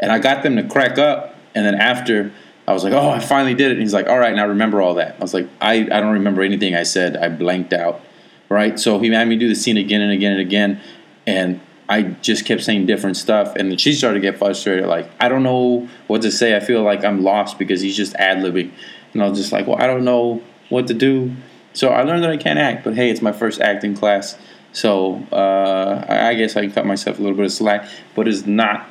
and 0.00 0.10
I 0.10 0.18
got 0.18 0.42
them 0.42 0.56
to 0.56 0.62
crack 0.62 0.98
up. 0.98 1.34
And 1.54 1.64
then 1.66 1.74
after 1.74 2.32
I 2.68 2.72
was 2.72 2.82
like, 2.82 2.92
oh, 2.92 3.10
I 3.10 3.20
finally 3.20 3.54
did 3.54 3.68
it. 3.68 3.74
And 3.74 3.80
he's 3.80 3.94
like, 3.94 4.08
all 4.08 4.18
right, 4.18 4.34
now 4.34 4.46
remember 4.48 4.82
all 4.82 4.94
that. 4.94 5.16
I 5.18 5.22
was 5.22 5.32
like, 5.32 5.48
I, 5.60 5.74
I 5.74 6.00
don't 6.00 6.14
remember 6.14 6.42
anything 6.42 6.74
I 6.74 6.82
said. 6.82 7.16
I 7.16 7.28
blanked 7.28 7.72
out. 7.72 8.00
Right. 8.48 8.78
So 8.78 8.98
he 8.98 9.08
had 9.10 9.26
me 9.28 9.36
do 9.36 9.48
the 9.48 9.54
scene 9.54 9.76
again 9.76 10.00
and 10.00 10.12
again 10.12 10.32
and 10.32 10.40
again. 10.40 10.80
And 11.26 11.60
I 11.88 12.02
just 12.02 12.44
kept 12.44 12.62
saying 12.62 12.86
different 12.86 13.16
stuff. 13.16 13.54
And 13.56 13.70
then 13.70 13.78
she 13.78 13.92
started 13.92 14.20
to 14.20 14.20
get 14.20 14.38
frustrated. 14.38 14.86
Like, 14.86 15.08
I 15.20 15.28
don't 15.28 15.42
know 15.42 15.88
what 16.06 16.22
to 16.22 16.32
say. 16.32 16.56
I 16.56 16.60
feel 16.60 16.82
like 16.82 17.04
I'm 17.04 17.22
lost 17.22 17.58
because 17.58 17.80
he's 17.80 17.96
just 17.96 18.14
ad 18.16 18.38
libbing. 18.38 18.72
And 19.12 19.22
I 19.22 19.28
was 19.28 19.38
just 19.38 19.52
like, 19.52 19.66
well, 19.66 19.80
I 19.80 19.86
don't 19.86 20.04
know 20.04 20.42
what 20.68 20.88
to 20.88 20.94
do. 20.94 21.34
So 21.72 21.88
I 21.90 22.02
learned 22.02 22.24
that 22.24 22.30
I 22.30 22.36
can't 22.36 22.58
act. 22.58 22.84
But 22.84 22.94
hey, 22.94 23.10
it's 23.10 23.22
my 23.22 23.32
first 23.32 23.60
acting 23.60 23.94
class. 23.96 24.38
So 24.72 25.24
uh, 25.32 26.04
I 26.08 26.34
guess 26.34 26.56
I 26.56 26.62
can 26.62 26.72
cut 26.72 26.86
myself 26.86 27.18
a 27.18 27.22
little 27.22 27.36
bit 27.36 27.46
of 27.46 27.52
slack. 27.52 27.88
But 28.14 28.28
it's 28.28 28.46
not 28.46 28.88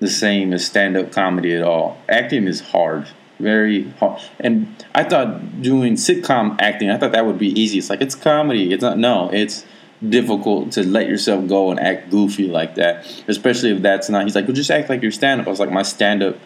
the 0.00 0.08
same 0.08 0.52
as 0.52 0.66
stand 0.66 0.96
up 0.96 1.12
comedy 1.12 1.54
at 1.54 1.62
all. 1.62 1.98
Acting 2.08 2.48
is 2.48 2.60
hard, 2.60 3.06
very 3.38 3.88
hard. 3.92 4.20
And 4.40 4.84
I 4.94 5.04
thought 5.04 5.62
doing 5.62 5.94
sitcom 5.94 6.56
acting, 6.60 6.90
I 6.90 6.98
thought 6.98 7.12
that 7.12 7.26
would 7.26 7.38
be 7.38 7.48
easy. 7.58 7.78
It's 7.78 7.90
like 7.90 8.00
it's 8.00 8.14
comedy. 8.14 8.72
It's 8.72 8.82
not. 8.82 8.98
No, 8.98 9.30
it's 9.30 9.64
difficult 10.08 10.72
to 10.72 10.86
let 10.86 11.06
yourself 11.06 11.46
go 11.46 11.70
and 11.70 11.78
act 11.78 12.10
goofy 12.10 12.48
like 12.48 12.76
that, 12.76 13.06
especially 13.28 13.70
if 13.70 13.82
that's 13.82 14.08
not. 14.08 14.24
He's 14.24 14.34
like, 14.34 14.46
well, 14.46 14.54
just 14.54 14.70
act 14.70 14.88
like 14.88 15.02
your 15.02 15.12
stand 15.12 15.42
up. 15.42 15.46
I 15.46 15.50
was 15.50 15.60
like, 15.60 15.70
my 15.70 15.82
stand 15.82 16.22
up 16.22 16.36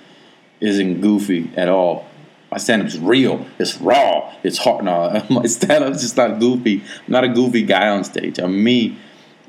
isn't 0.60 1.00
goofy 1.00 1.50
at 1.56 1.68
all. 1.68 2.06
My 2.50 2.58
stand 2.58 2.82
up's 2.82 2.98
real. 2.98 3.46
It's 3.58 3.80
raw. 3.80 4.32
It's 4.42 4.58
hard. 4.58 4.84
No, 4.84 5.24
my 5.30 5.46
stand 5.46 5.84
up's 5.84 6.02
just 6.02 6.16
not 6.16 6.40
goofy. 6.40 6.82
I'm 7.06 7.12
not 7.12 7.24
a 7.24 7.28
goofy 7.28 7.62
guy 7.62 7.88
on 7.88 8.02
stage. 8.02 8.38
I'm 8.38 8.62
me. 8.62 8.98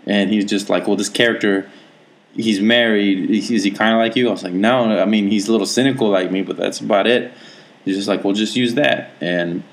And 0.08 0.30
he's 0.30 0.46
just 0.46 0.70
like, 0.70 0.86
well, 0.86 0.96
this 0.96 1.10
character 1.10 1.70
he's 2.36 2.60
married. 2.60 3.30
Is 3.30 3.64
he 3.64 3.72
kind 3.72 3.94
of 3.94 4.00
like 4.00 4.16
you? 4.16 4.28
I 4.28 4.32
was 4.32 4.44
like, 4.44 4.54
no. 4.54 5.00
I 5.00 5.06
mean, 5.06 5.30
he's 5.30 5.48
a 5.48 5.52
little 5.52 5.68
cynical 5.68 6.10
like 6.10 6.32
me, 6.32 6.42
but 6.42 6.58
that's 6.58 6.80
about 6.80 7.08
it. 7.08 7.34
He's 7.84 7.96
just 7.96 8.08
like, 8.08 8.24
well, 8.24 8.34
just 8.34 8.56
use 8.56 8.74
that. 8.76 9.12
And 9.22 9.64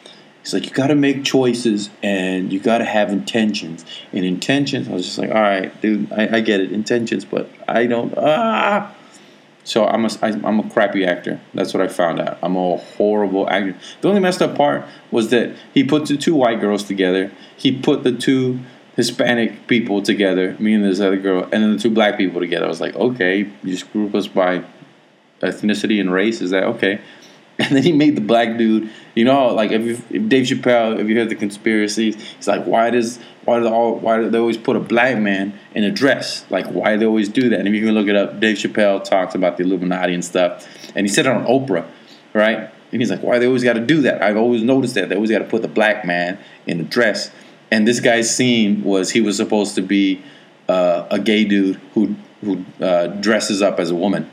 he's 0.42 0.52
like, 0.52 0.64
you 0.64 0.70
got 0.70 0.88
to 0.88 0.94
make 0.94 1.24
choices 1.24 1.90
and 2.02 2.52
you 2.52 2.60
got 2.60 2.78
to 2.78 2.84
have 2.84 3.10
intentions. 3.10 3.84
And 4.12 4.24
intentions, 4.24 4.88
I 4.88 4.92
was 4.92 5.06
just 5.06 5.18
like, 5.18 5.30
all 5.30 5.40
right, 5.40 5.78
dude, 5.80 6.12
I, 6.12 6.36
I 6.36 6.40
get 6.40 6.60
it, 6.60 6.72
intentions, 6.72 7.24
but 7.24 7.50
I 7.66 7.86
don't. 7.86 8.14
Ah. 8.16 8.94
So 9.64 9.86
I'm 9.86 10.04
a, 10.04 10.10
I'm 10.22 10.58
a 10.58 10.68
crappy 10.70 11.04
actor. 11.04 11.40
That's 11.54 11.72
what 11.72 11.80
I 11.82 11.86
found 11.86 12.20
out. 12.20 12.36
I'm 12.42 12.56
a 12.56 12.76
horrible 12.76 13.48
actor. 13.48 13.76
The 14.00 14.08
only 14.08 14.20
messed 14.20 14.42
up 14.42 14.56
part 14.56 14.84
was 15.12 15.30
that 15.30 15.56
he 15.72 15.84
put 15.84 16.06
the 16.06 16.16
two 16.16 16.34
white 16.34 16.60
girls 16.60 16.82
together. 16.82 17.30
He 17.56 17.70
put 17.78 18.02
the 18.02 18.10
two 18.10 18.58
Hispanic 18.96 19.66
people 19.66 20.02
together, 20.02 20.54
me 20.58 20.74
and 20.74 20.84
this 20.84 21.00
other 21.00 21.16
girl, 21.16 21.44
and 21.44 21.62
then 21.62 21.72
the 21.72 21.78
two 21.78 21.90
black 21.90 22.18
people 22.18 22.40
together. 22.40 22.66
I 22.66 22.68
was 22.68 22.80
like, 22.80 22.94
okay, 22.94 23.38
you 23.38 23.52
just 23.64 23.90
group 23.92 24.14
us 24.14 24.26
by 24.26 24.64
ethnicity 25.40 26.00
and 26.00 26.12
race. 26.12 26.40
Is 26.40 26.50
that 26.50 26.64
okay? 26.64 27.00
And 27.58 27.76
then 27.76 27.82
he 27.82 27.92
made 27.92 28.16
the 28.16 28.22
black 28.22 28.56
dude. 28.56 28.90
You 29.14 29.26
know, 29.26 29.48
like 29.48 29.72
if, 29.72 29.82
you, 29.82 30.02
if 30.10 30.28
Dave 30.28 30.46
Chappelle, 30.46 30.98
if 30.98 31.06
you 31.06 31.16
heard 31.16 31.28
the 31.28 31.34
conspiracies, 31.34 32.16
he's 32.36 32.48
like, 32.48 32.64
why 32.64 32.88
does 32.88 33.18
why 33.44 33.60
do 33.60 33.68
all 33.68 33.94
why 33.96 34.16
do 34.16 34.30
they 34.30 34.38
always 34.38 34.56
put 34.56 34.74
a 34.74 34.80
black 34.80 35.18
man 35.18 35.56
in 35.74 35.84
a 35.84 35.90
dress? 35.90 36.46
Like 36.50 36.66
why 36.66 36.94
do 36.94 37.00
they 37.00 37.06
always 37.06 37.28
do 37.28 37.50
that? 37.50 37.58
And 37.58 37.68
if 37.68 37.74
you 37.74 37.84
can 37.84 37.94
look 37.94 38.08
it 38.08 38.16
up, 38.16 38.40
Dave 38.40 38.56
Chappelle 38.56 39.04
talks 39.04 39.34
about 39.34 39.58
the 39.58 39.64
Illuminati 39.64 40.14
and 40.14 40.24
stuff, 40.24 40.66
and 40.96 41.06
he 41.06 41.12
said 41.12 41.26
it 41.26 41.32
on 41.32 41.44
Oprah, 41.44 41.86
right? 42.32 42.70
And 42.90 43.00
he's 43.00 43.10
like, 43.10 43.22
why 43.22 43.38
they 43.38 43.46
always 43.46 43.64
got 43.64 43.74
to 43.74 43.80
do 43.80 44.00
that? 44.02 44.22
I've 44.22 44.38
always 44.38 44.62
noticed 44.62 44.94
that 44.94 45.10
they 45.10 45.14
always 45.14 45.30
got 45.30 45.40
to 45.40 45.44
put 45.44 45.62
the 45.62 45.68
black 45.68 46.06
man 46.06 46.38
in 46.66 46.80
a 46.80 46.84
dress 46.84 47.30
and 47.72 47.88
this 47.88 48.00
guy's 48.00 48.34
scene 48.34 48.84
was 48.84 49.10
he 49.10 49.22
was 49.22 49.38
supposed 49.38 49.74
to 49.76 49.82
be 49.82 50.22
uh, 50.68 51.06
a 51.10 51.18
gay 51.18 51.42
dude 51.44 51.76
who 51.94 52.14
who 52.42 52.64
uh, 52.80 53.06
dresses 53.06 53.62
up 53.62 53.80
as 53.80 53.90
a 53.90 53.94
woman. 53.94 54.30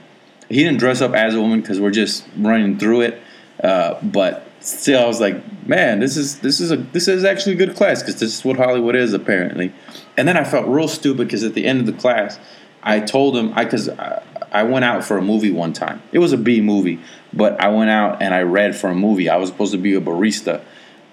He 0.50 0.58
didn't 0.58 0.80
dress 0.80 1.00
up 1.00 1.14
as 1.14 1.36
a 1.36 1.42
woman 1.42 1.62
because 1.62 1.80
we're 1.80 1.92
just 1.92 2.28
running 2.38 2.78
through 2.78 3.02
it. 3.02 3.22
Uh, 3.64 3.98
but 4.02 4.46
still, 4.60 5.02
I 5.02 5.08
was 5.08 5.22
like, 5.22 5.42
man, 5.66 6.02
this 6.02 6.18
is 6.18 6.40
this 6.40 6.60
is 6.60 6.70
a 6.72 6.76
this 6.76 7.08
is 7.08 7.24
actually 7.24 7.54
a 7.54 7.56
good 7.56 7.78
class 7.78 8.02
because 8.02 8.20
this 8.20 8.38
is 8.38 8.44
what 8.44 8.58
Hollywood 8.58 8.96
is 8.96 9.14
apparently. 9.14 9.74
And 10.18 10.28
then 10.28 10.36
I 10.36 10.44
felt 10.44 10.68
real 10.68 10.90
stupid 10.90 11.28
because 11.28 11.46
at 11.46 11.54
the 11.54 11.66
end 11.66 11.80
of 11.80 11.86
the 11.86 11.94
class, 11.94 12.38
I 12.84 13.00
told 13.00 13.38
him 13.38 13.54
I 13.56 13.64
because 13.64 13.88
I, 13.88 14.22
I 14.52 14.64
went 14.64 14.84
out 14.84 15.06
for 15.06 15.18
a 15.18 15.22
movie 15.22 15.52
one 15.52 15.72
time. 15.72 16.02
It 16.12 16.20
was 16.20 16.34
a 16.34 16.38
B 16.38 16.60
movie, 16.60 17.00
but 17.32 17.58
I 17.62 17.70
went 17.70 17.90
out 17.90 18.22
and 18.22 18.34
I 18.34 18.42
read 18.42 18.76
for 18.76 18.90
a 18.90 18.96
movie. 18.96 19.30
I 19.30 19.38
was 19.38 19.50
supposed 19.50 19.72
to 19.72 19.78
be 19.78 19.94
a 19.96 20.02
barista, 20.02 20.62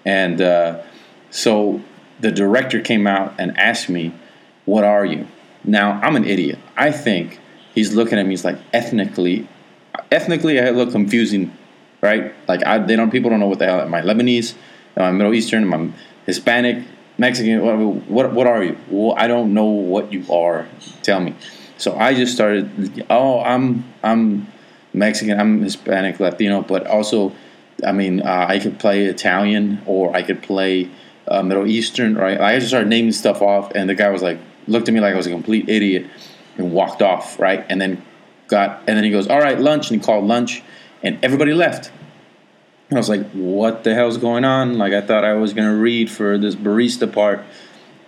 and 0.04 0.40
uh, 0.40 0.82
so 1.30 1.82
the 2.20 2.30
director 2.30 2.80
came 2.80 3.06
out 3.06 3.34
and 3.38 3.56
asked 3.58 3.88
me, 3.88 4.12
"What 4.64 4.84
are 4.84 5.04
you?" 5.04 5.26
Now 5.64 6.00
I'm 6.02 6.16
an 6.16 6.24
idiot. 6.24 6.58
I 6.76 6.90
think 6.92 7.40
he's 7.74 7.94
looking 7.94 8.18
at 8.18 8.24
me. 8.24 8.32
He's 8.32 8.44
like 8.44 8.58
ethnically, 8.72 9.48
ethnically 10.10 10.60
I 10.60 10.70
look 10.70 10.92
confusing, 10.92 11.56
right? 12.00 12.32
Like 12.48 12.64
I, 12.64 12.78
they 12.78 12.96
don't 12.96 13.10
people 13.10 13.30
don't 13.30 13.40
know 13.40 13.48
what 13.48 13.58
the 13.58 13.66
hell 13.66 13.80
am 13.80 13.94
I 13.94 14.02
Lebanese, 14.02 14.54
am 14.96 15.04
I 15.04 15.10
Middle 15.12 15.34
Eastern, 15.34 15.64
am 15.64 15.74
I 15.74 15.92
Hispanic, 16.24 16.84
Mexican? 17.18 17.62
What 17.62 17.76
what, 18.08 18.32
what 18.32 18.46
are 18.46 18.62
you? 18.62 18.76
Well, 18.88 19.16
I 19.18 19.26
don't 19.26 19.54
know 19.54 19.66
what 19.66 20.12
you 20.12 20.24
are. 20.32 20.66
Tell 21.02 21.20
me. 21.20 21.34
So 21.78 21.96
I 21.96 22.14
just 22.14 22.34
started. 22.34 23.04
Oh, 23.10 23.40
I'm 23.40 23.84
I'm 24.02 24.46
Mexican. 24.92 25.38
I'm 25.38 25.62
Hispanic, 25.62 26.18
Latino, 26.20 26.62
but 26.62 26.86
also, 26.86 27.32
I 27.84 27.92
mean, 27.92 28.22
uh, 28.22 28.46
I 28.48 28.58
could 28.58 28.78
play 28.78 29.04
Italian 29.04 29.82
or 29.84 30.14
I 30.16 30.22
could 30.22 30.42
play 30.42 30.90
uh, 31.28 31.42
Middle 31.42 31.66
Eastern. 31.66 32.16
Right? 32.16 32.40
I 32.40 32.56
just 32.56 32.68
started 32.68 32.88
naming 32.88 33.12
stuff 33.12 33.42
off, 33.42 33.72
and 33.74 33.88
the 33.88 33.94
guy 33.94 34.10
was 34.10 34.22
like, 34.22 34.38
looked 34.66 34.88
at 34.88 34.94
me 34.94 35.00
like 35.00 35.14
I 35.14 35.16
was 35.16 35.26
a 35.26 35.30
complete 35.30 35.68
idiot, 35.68 36.06
and 36.56 36.72
walked 36.72 37.02
off. 37.02 37.38
Right? 37.38 37.64
And 37.68 37.80
then 37.80 38.02
got, 38.48 38.80
and 38.86 38.96
then 38.96 39.04
he 39.04 39.10
goes, 39.10 39.28
"All 39.28 39.40
right, 39.40 39.58
lunch," 39.58 39.90
and 39.90 40.00
he 40.00 40.04
called 40.04 40.24
lunch, 40.24 40.62
and 41.02 41.18
everybody 41.22 41.54
left. 41.54 41.90
And 42.88 42.98
I 42.98 43.00
was 43.00 43.08
like, 43.08 43.28
"What 43.32 43.84
the 43.84 43.94
hell's 43.94 44.18
going 44.18 44.44
on?" 44.44 44.78
Like 44.78 44.92
I 44.92 45.00
thought 45.00 45.24
I 45.24 45.34
was 45.34 45.52
gonna 45.52 45.76
read 45.76 46.10
for 46.10 46.38
this 46.38 46.54
barista 46.54 47.12
part, 47.12 47.44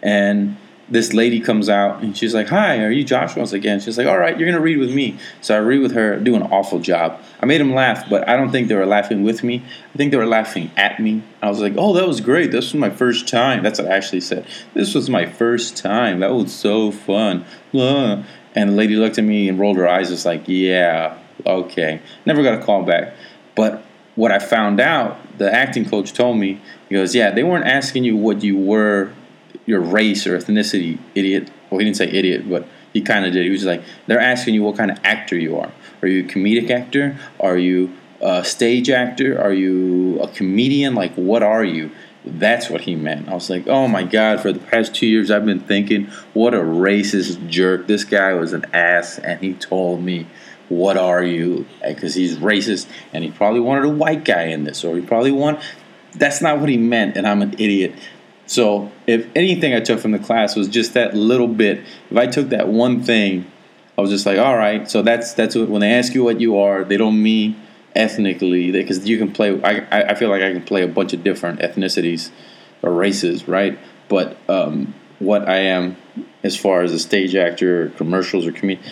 and 0.02 0.56
this 0.90 1.12
lady 1.12 1.38
comes 1.40 1.68
out 1.68 2.02
and 2.02 2.16
she's 2.16 2.34
like, 2.34 2.48
"Hi, 2.48 2.82
are 2.82 2.90
you 2.90 3.04
Joshua?" 3.04 3.40
I 3.40 3.42
was 3.42 3.52
like, 3.52 3.64
"Yeah." 3.64 3.78
She's 3.78 3.98
like, 3.98 4.06
"All 4.06 4.18
right, 4.18 4.38
you're 4.38 4.48
gonna 4.48 4.62
read 4.62 4.78
with 4.78 4.94
me." 4.94 5.16
So 5.40 5.54
I 5.54 5.58
read 5.58 5.80
with 5.80 5.92
her, 5.92 6.16
do 6.16 6.34
an 6.34 6.42
awful 6.42 6.80
job. 6.80 7.20
I 7.40 7.46
made 7.46 7.60
them 7.60 7.74
laugh, 7.74 8.08
but 8.08 8.28
I 8.28 8.36
don't 8.36 8.50
think 8.50 8.68
they 8.68 8.74
were 8.74 8.86
laughing 8.86 9.22
with 9.22 9.44
me. 9.44 9.62
I 9.94 9.96
think 9.96 10.10
they 10.10 10.16
were 10.16 10.26
laughing 10.26 10.70
at 10.76 10.98
me. 10.98 11.22
I 11.42 11.48
was 11.48 11.60
like, 11.60 11.74
"Oh, 11.76 11.92
that 11.94 12.06
was 12.06 12.20
great. 12.20 12.50
This 12.52 12.72
was 12.72 12.80
my 12.80 12.90
first 12.90 13.28
time." 13.28 13.62
That's 13.62 13.78
what 13.78 13.90
I 13.90 13.96
actually 13.96 14.20
said. 14.20 14.46
This 14.74 14.94
was 14.94 15.10
my 15.10 15.26
first 15.26 15.76
time. 15.76 16.20
That 16.20 16.32
was 16.32 16.52
so 16.52 16.90
fun. 16.90 17.44
And 17.72 18.70
the 18.70 18.74
lady 18.74 18.96
looked 18.96 19.18
at 19.18 19.24
me 19.24 19.48
and 19.48 19.58
rolled 19.58 19.76
her 19.76 19.88
eyes, 19.88 20.08
just 20.08 20.24
like, 20.24 20.44
"Yeah, 20.46 21.14
okay." 21.46 22.00
Never 22.24 22.42
got 22.42 22.54
a 22.54 22.62
call 22.64 22.82
back, 22.82 23.12
but 23.54 23.82
what 24.14 24.32
I 24.32 24.38
found 24.38 24.80
out, 24.80 25.38
the 25.38 25.52
acting 25.54 25.84
coach 25.84 26.12
told 26.12 26.38
me, 26.38 26.60
he 26.88 26.96
goes, 26.96 27.14
"Yeah, 27.14 27.30
they 27.30 27.44
weren't 27.44 27.66
asking 27.66 28.04
you 28.04 28.16
what 28.16 28.42
you 28.42 28.56
were 28.56 29.10
your 29.66 29.80
race 29.80 30.26
or 30.26 30.36
ethnicity, 30.38 30.98
idiot. 31.14 31.50
Well, 31.70 31.78
he 31.78 31.84
didn't 31.84 31.98
say 31.98 32.08
idiot, 32.08 32.48
but 32.48 32.66
he 32.92 33.02
kind 33.02 33.26
of 33.26 33.32
did. 33.32 33.44
He 33.44 33.50
was 33.50 33.64
like, 33.64 33.82
they're 34.06 34.20
asking 34.20 34.54
you 34.54 34.62
what 34.62 34.76
kind 34.76 34.90
of 34.90 34.98
actor 35.04 35.36
you 35.36 35.58
are. 35.58 35.72
Are 36.02 36.08
you 36.08 36.24
a 36.24 36.28
comedic 36.28 36.70
actor? 36.70 37.18
Are 37.38 37.58
you 37.58 37.92
a 38.20 38.44
stage 38.44 38.88
actor? 38.88 39.40
Are 39.40 39.52
you 39.52 40.20
a 40.20 40.28
comedian? 40.28 40.94
Like, 40.94 41.14
what 41.14 41.42
are 41.42 41.64
you? 41.64 41.90
That's 42.24 42.68
what 42.68 42.82
he 42.82 42.94
meant. 42.94 43.28
I 43.28 43.34
was 43.34 43.48
like, 43.48 43.66
oh 43.68 43.88
my 43.88 44.02
God, 44.02 44.40
for 44.40 44.52
the 44.52 44.58
past 44.58 44.94
two 44.94 45.06
years, 45.06 45.30
I've 45.30 45.46
been 45.46 45.60
thinking, 45.60 46.06
what 46.34 46.52
a 46.52 46.58
racist 46.58 47.48
jerk. 47.48 47.86
This 47.86 48.04
guy 48.04 48.34
was 48.34 48.52
an 48.52 48.66
ass, 48.74 49.18
and 49.18 49.40
he 49.40 49.54
told 49.54 50.02
me, 50.02 50.26
what 50.68 50.98
are 50.98 51.22
you? 51.22 51.66
Because 51.86 52.14
he's 52.14 52.36
racist, 52.36 52.86
and 53.12 53.24
he 53.24 53.30
probably 53.30 53.60
wanted 53.60 53.84
a 53.84 53.90
white 53.90 54.24
guy 54.24 54.44
in 54.44 54.64
this, 54.64 54.84
or 54.84 54.96
he 54.96 55.02
probably 55.02 55.32
want. 55.32 55.60
That's 56.14 56.42
not 56.42 56.58
what 56.58 56.68
he 56.68 56.76
meant, 56.76 57.16
and 57.16 57.26
I'm 57.26 57.40
an 57.40 57.54
idiot. 57.54 57.94
So 58.48 58.90
if 59.06 59.26
anything 59.36 59.74
I 59.74 59.80
took 59.80 60.00
from 60.00 60.12
the 60.12 60.18
class 60.18 60.56
was 60.56 60.68
just 60.68 60.94
that 60.94 61.14
little 61.14 61.46
bit, 61.46 61.84
if 62.10 62.16
I 62.16 62.26
took 62.26 62.48
that 62.48 62.66
one 62.66 63.02
thing, 63.02 63.46
I 63.96 64.00
was 64.00 64.10
just 64.10 64.24
like, 64.26 64.38
all 64.38 64.56
right. 64.56 64.90
So 64.90 65.02
that's 65.02 65.34
that's 65.34 65.54
what, 65.54 65.68
when 65.68 65.82
they 65.82 65.92
ask 65.92 66.14
you 66.14 66.24
what 66.24 66.40
you 66.40 66.58
are, 66.58 66.82
they 66.82 66.96
don't 66.96 67.22
mean 67.22 67.60
ethnically 67.94 68.72
because 68.72 69.06
you 69.06 69.18
can 69.18 69.32
play. 69.32 69.62
I 69.62 70.10
I 70.10 70.14
feel 70.14 70.30
like 70.30 70.42
I 70.42 70.52
can 70.52 70.62
play 70.62 70.82
a 70.82 70.88
bunch 70.88 71.12
of 71.12 71.22
different 71.22 71.60
ethnicities 71.60 72.30
or 72.82 72.92
races, 72.92 73.46
right? 73.46 73.78
But 74.08 74.38
um, 74.48 74.94
what 75.18 75.46
I 75.46 75.58
am 75.58 75.96
as 76.42 76.56
far 76.56 76.82
as 76.82 76.92
a 76.92 76.98
stage 76.98 77.34
actor, 77.34 77.86
or 77.86 77.88
commercials, 77.90 78.46
or 78.46 78.52
comedian, 78.52 78.84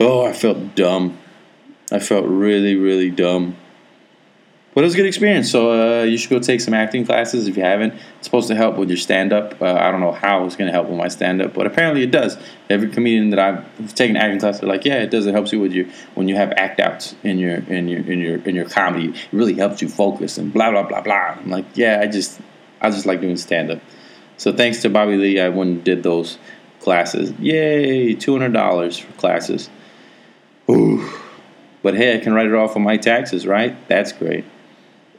oh, 0.00 0.24
I 0.26 0.32
felt 0.32 0.74
dumb. 0.74 1.18
I 1.92 2.00
felt 2.00 2.26
really, 2.26 2.74
really 2.74 3.10
dumb. 3.10 3.56
But 4.74 4.80
it 4.82 4.86
was 4.86 4.94
a 4.94 4.96
good 4.96 5.06
experience. 5.06 5.50
So 5.50 6.00
uh, 6.00 6.02
you 6.02 6.18
should 6.18 6.30
go 6.30 6.40
take 6.40 6.60
some 6.60 6.74
acting 6.74 7.06
classes 7.06 7.46
if 7.46 7.56
you 7.56 7.62
haven't. 7.62 7.94
It's 8.18 8.26
supposed 8.26 8.48
to 8.48 8.56
help 8.56 8.76
with 8.76 8.88
your 8.90 8.96
stand 8.96 9.32
up. 9.32 9.62
Uh, 9.62 9.72
I 9.72 9.92
don't 9.92 10.00
know 10.00 10.10
how 10.10 10.44
it's 10.44 10.56
going 10.56 10.66
to 10.66 10.72
help 10.72 10.88
with 10.88 10.98
my 10.98 11.06
stand 11.06 11.40
up, 11.40 11.54
but 11.54 11.66
apparently 11.66 12.02
it 12.02 12.10
does. 12.10 12.36
Every 12.68 12.88
comedian 12.88 13.30
that 13.30 13.38
I've 13.38 13.94
taken 13.94 14.16
acting 14.16 14.40
classes, 14.40 14.62
they're 14.62 14.68
like, 14.68 14.84
yeah, 14.84 14.96
it 14.96 15.10
does. 15.10 15.26
It 15.26 15.32
helps 15.32 15.52
you 15.52 15.60
with 15.60 15.72
your 15.72 15.86
when 16.14 16.26
you 16.26 16.34
have 16.34 16.52
act 16.56 16.80
outs 16.80 17.14
in 17.22 17.38
your 17.38 17.58
in 17.58 17.86
your 17.86 18.00
in 18.00 18.18
your 18.18 18.38
in 18.38 18.56
your 18.56 18.68
comedy. 18.68 19.10
It 19.10 19.32
really 19.32 19.54
helps 19.54 19.80
you 19.80 19.88
focus 19.88 20.38
and 20.38 20.52
blah 20.52 20.72
blah 20.72 20.82
blah 20.82 21.02
blah. 21.02 21.36
I'm 21.38 21.50
like, 21.50 21.66
yeah, 21.74 22.00
I 22.00 22.08
just 22.08 22.40
I 22.80 22.90
just 22.90 23.06
like 23.06 23.20
doing 23.20 23.36
stand 23.36 23.70
up. 23.70 23.78
So 24.38 24.52
thanks 24.52 24.82
to 24.82 24.90
Bobby 24.90 25.16
Lee, 25.16 25.40
I 25.40 25.50
went 25.50 25.70
and 25.70 25.84
did 25.84 26.02
those 26.02 26.38
classes. 26.80 27.32
Yay, 27.38 28.14
two 28.14 28.32
hundred 28.32 28.54
dollars 28.54 28.98
for 28.98 29.12
classes. 29.12 29.70
Ooh. 30.68 31.08
But 31.82 31.94
hey, 31.94 32.16
I 32.16 32.18
can 32.18 32.32
write 32.32 32.46
it 32.46 32.54
off 32.54 32.74
on 32.74 32.82
my 32.82 32.96
taxes, 32.96 33.46
right? 33.46 33.76
That's 33.88 34.10
great 34.10 34.44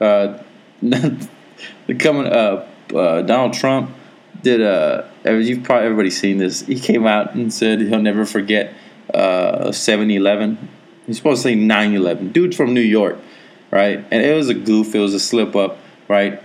uh, 0.02 0.40
coming 2.00 2.28
up, 2.28 2.70
uh, 2.94 3.22
Donald 3.22 3.54
Trump 3.54 3.92
did 4.42 4.62
a. 4.62 5.10
You've 5.26 5.64
probably 5.64 5.86
everybody's 5.86 6.20
seen 6.20 6.38
this. 6.38 6.62
He 6.62 6.80
came 6.80 7.06
out 7.06 7.36
and 7.36 7.54
said 7.54 7.82
he'll 7.82 8.02
never 8.02 8.26
forget 8.26 8.74
uh, 9.14 9.70
7-Eleven. 9.70 10.70
He's 11.08 11.18
supposed 11.18 11.44
to 11.44 11.50
say 11.50 11.56
9-11. 11.56 12.34
Dude 12.34 12.56
from 12.56 12.74
New 12.74 12.82
York, 12.82 13.18
right? 13.72 14.06
And 14.12 14.26
it 14.26 14.36
was 14.36 14.50
a 14.50 14.54
goof. 14.54 14.94
It 14.96 15.00
was 15.00 15.14
a 15.14 15.20
slip 15.20 15.56
up, 15.56 15.78
right? 16.08 16.42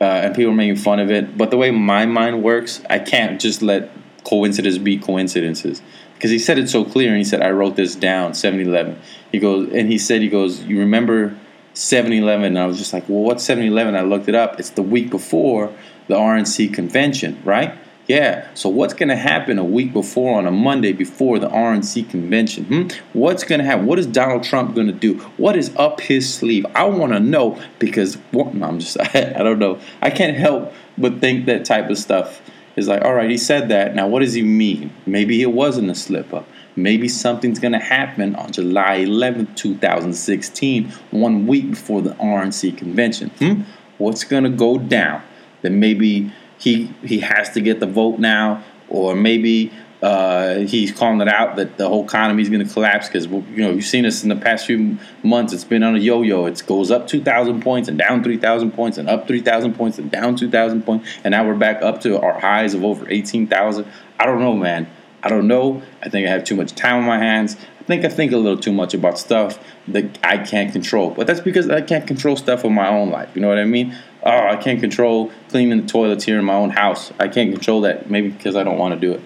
Uh, 0.00 0.04
and 0.04 0.34
people 0.34 0.50
were 0.50 0.56
making 0.56 0.76
fun 0.76 0.98
of 0.98 1.10
it. 1.10 1.36
But 1.36 1.50
the 1.50 1.56
way 1.56 1.70
my 1.70 2.06
mind 2.06 2.42
works, 2.42 2.82
I 2.88 2.98
can't 2.98 3.40
just 3.40 3.62
let 3.62 3.90
coincidences 4.24 4.78
be 4.78 4.98
coincidences 4.98 5.82
because 6.14 6.30
he 6.30 6.38
said 6.38 6.58
it 6.58 6.68
so 6.68 6.84
clear. 6.84 7.08
And 7.08 7.18
he 7.18 7.24
said, 7.24 7.42
"I 7.42 7.50
wrote 7.50 7.76
this 7.76 7.94
down." 7.94 8.32
7-Eleven. 8.32 8.98
He 9.32 9.38
goes, 9.38 9.72
and 9.72 9.90
he 9.90 9.98
said, 9.98 10.22
"He 10.22 10.28
goes, 10.28 10.62
you 10.64 10.78
remember." 10.78 11.36
7-Eleven. 11.74 12.46
And 12.46 12.58
I 12.58 12.66
was 12.66 12.78
just 12.78 12.92
like, 12.92 13.08
well, 13.08 13.22
what's 13.22 13.46
7-Eleven? 13.46 13.96
I 13.96 14.02
looked 14.02 14.28
it 14.28 14.34
up. 14.34 14.58
It's 14.58 14.70
the 14.70 14.82
week 14.82 15.10
before 15.10 15.72
the 16.08 16.16
RNC 16.16 16.74
convention, 16.74 17.40
right? 17.44 17.74
Yeah. 18.10 18.48
So 18.54 18.68
what's 18.68 18.92
going 18.92 19.10
to 19.10 19.16
happen 19.16 19.56
a 19.56 19.64
week 19.64 19.92
before 19.92 20.36
on 20.36 20.44
a 20.44 20.50
Monday 20.50 20.92
before 20.92 21.38
the 21.38 21.48
RNC 21.48 22.10
convention? 22.10 22.64
Hmm? 22.64 22.88
What's 23.12 23.44
going 23.44 23.60
to 23.60 23.64
happen? 23.64 23.86
What 23.86 24.00
is 24.00 24.06
Donald 24.08 24.42
Trump 24.42 24.74
going 24.74 24.88
to 24.88 24.92
do? 24.92 25.18
What 25.36 25.54
is 25.54 25.72
up 25.76 26.00
his 26.00 26.32
sleeve? 26.34 26.66
I 26.74 26.86
want 26.86 27.12
to 27.12 27.20
know 27.20 27.62
because 27.78 28.18
well, 28.32 28.52
no, 28.52 28.66
I'm 28.66 28.80
just 28.80 28.98
I, 28.98 29.34
I 29.38 29.44
don't 29.44 29.60
know. 29.60 29.78
I 30.02 30.10
can't 30.10 30.36
help 30.36 30.72
but 30.98 31.20
think 31.20 31.46
that 31.46 31.64
type 31.64 31.88
of 31.88 31.98
stuff 31.98 32.42
is 32.74 32.88
like, 32.88 33.02
all 33.02 33.14
right, 33.14 33.30
he 33.30 33.38
said 33.38 33.68
that. 33.68 33.94
Now 33.94 34.08
what 34.08 34.20
does 34.20 34.34
he 34.34 34.42
mean? 34.42 34.92
Maybe 35.06 35.40
it 35.40 35.52
wasn't 35.52 35.88
a 35.88 35.94
slip 35.94 36.34
up. 36.34 36.48
Maybe 36.76 37.08
something's 37.08 37.58
going 37.58 37.72
to 37.72 37.78
happen 37.78 38.34
on 38.36 38.52
July 38.52 39.00
11th, 39.00 39.56
2016, 39.56 40.90
one 41.10 41.46
week 41.46 41.70
before 41.70 42.02
the 42.02 42.10
RNC 42.14 42.78
convention. 42.78 43.30
Hmm? 43.38 43.62
What's 43.98 44.24
going 44.24 44.44
to 44.44 44.50
go 44.50 44.78
down? 44.78 45.22
That 45.62 45.70
maybe 45.70 46.32
he 46.58 46.86
he 47.02 47.20
has 47.20 47.50
to 47.50 47.60
get 47.60 47.80
the 47.80 47.86
vote 47.86 48.18
now, 48.18 48.64
or 48.88 49.14
maybe 49.14 49.72
uh, 50.02 50.60
he's 50.60 50.92
calling 50.92 51.20
it 51.20 51.28
out 51.28 51.56
that 51.56 51.76
the 51.76 51.86
whole 51.86 52.04
economy 52.04 52.42
is 52.42 52.48
going 52.48 52.66
to 52.66 52.72
collapse 52.72 53.08
because 53.08 53.26
you 53.26 53.62
know 53.62 53.70
you've 53.70 53.84
seen 53.84 54.04
this 54.04 54.22
in 54.22 54.30
the 54.30 54.36
past 54.36 54.66
few 54.66 54.96
months. 55.22 55.52
It's 55.52 55.64
been 55.64 55.82
on 55.82 55.94
a 55.94 55.98
yo-yo. 55.98 56.46
It 56.46 56.62
goes 56.66 56.90
up 56.90 57.06
two 57.06 57.22
thousand 57.22 57.62
points 57.62 57.88
and 57.88 57.98
down 57.98 58.22
three 58.22 58.38
thousand 58.38 58.72
points 58.72 58.96
and 58.96 59.08
up 59.08 59.26
three 59.26 59.42
thousand 59.42 59.74
points 59.74 59.98
and 59.98 60.10
down 60.10 60.36
two 60.36 60.50
thousand 60.50 60.86
points, 60.86 61.08
and 61.24 61.32
now 61.32 61.46
we're 61.46 61.54
back 61.54 61.82
up 61.82 62.00
to 62.02 62.18
our 62.18 62.38
highs 62.38 62.72
of 62.72 62.84
over 62.84 63.08
eighteen 63.10 63.46
thousand. 63.46 63.86
I 64.18 64.24
don't 64.24 64.40
know, 64.40 64.54
man. 64.54 64.88
I 65.22 65.28
don't 65.28 65.46
know. 65.46 65.82
I 66.02 66.08
think 66.08 66.26
I 66.26 66.30
have 66.30 66.44
too 66.44 66.56
much 66.56 66.74
time 66.74 66.96
on 66.96 67.04
my 67.04 67.18
hands. 67.18 67.56
I 67.80 67.84
think 67.84 68.04
I 68.04 68.08
think 68.08 68.32
a 68.32 68.36
little 68.36 68.58
too 68.58 68.72
much 68.72 68.94
about 68.94 69.18
stuff 69.18 69.58
that 69.88 70.18
I 70.24 70.38
can't 70.38 70.72
control. 70.72 71.10
But 71.10 71.26
that's 71.26 71.40
because 71.40 71.68
I 71.68 71.82
can't 71.82 72.06
control 72.06 72.36
stuff 72.36 72.64
in 72.64 72.72
my 72.74 72.88
own 72.88 73.10
life. 73.10 73.30
You 73.34 73.42
know 73.42 73.48
what 73.48 73.58
I 73.58 73.64
mean? 73.64 73.94
Oh, 74.22 74.46
I 74.48 74.56
can't 74.56 74.80
control 74.80 75.30
cleaning 75.48 75.82
the 75.82 75.86
toilets 75.86 76.24
here 76.24 76.38
in 76.38 76.44
my 76.44 76.54
own 76.54 76.70
house. 76.70 77.12
I 77.18 77.28
can't 77.28 77.52
control 77.52 77.80
that. 77.82 78.10
Maybe 78.10 78.28
because 78.28 78.56
I 78.56 78.62
don't 78.62 78.78
want 78.78 78.94
to 78.94 79.00
do 79.00 79.12
it. 79.12 79.20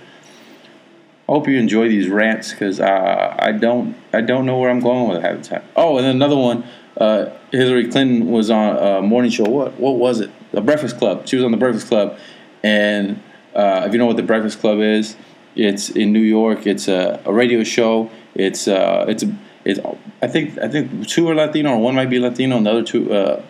I 1.28 1.32
hope 1.32 1.48
you 1.48 1.58
enjoy 1.58 1.88
these 1.88 2.08
rants 2.08 2.50
because 2.52 2.80
uh, 2.80 3.36
I 3.38 3.52
don't 3.52 3.96
I 4.12 4.20
don't 4.20 4.46
know 4.46 4.58
where 4.58 4.70
I'm 4.70 4.80
going 4.80 5.08
with 5.08 5.18
it 5.18 5.22
half 5.22 5.42
the 5.42 5.48
time. 5.48 5.64
Oh, 5.76 5.98
and 5.98 6.06
another 6.06 6.36
one. 6.36 6.64
Uh, 6.96 7.30
Hillary 7.50 7.88
Clinton 7.88 8.30
was 8.30 8.50
on 8.50 8.76
a 8.76 9.02
morning 9.02 9.30
show. 9.30 9.44
What 9.44 9.78
what 9.80 9.96
was 9.96 10.20
it? 10.20 10.30
The 10.52 10.60
Breakfast 10.60 10.98
Club. 10.98 11.26
She 11.26 11.36
was 11.36 11.44
on 11.44 11.50
the 11.50 11.56
Breakfast 11.56 11.88
Club, 11.88 12.18
and 12.62 13.20
Uh, 13.54 13.84
if 13.86 13.92
you 13.92 13.98
know 13.98 14.06
what 14.06 14.16
the 14.16 14.22
Breakfast 14.22 14.58
Club 14.58 14.80
is, 14.80 15.16
it's 15.56 15.90
in 15.90 16.12
New 16.12 16.20
York. 16.20 16.66
It's 16.66 16.88
a, 16.88 17.20
a 17.25 17.32
radio 17.32 17.62
show. 17.64 18.11
It's 18.34 18.66
uh, 18.68 19.06
it's 19.08 19.25
it's 19.64 19.80
I 20.23 20.26
think 20.26 20.58
I 20.58 20.68
think 20.68 21.08
two 21.08 21.28
are 21.28 21.34
Latino 21.34 21.73
or 21.73 21.78
one 21.78 21.94
might 21.94 22.11
be 22.11 22.18
Latino 22.18 22.56
and 22.56 22.66
the 22.66 22.70
other 22.70 22.82
two 22.82 23.12
uh, 23.12 23.42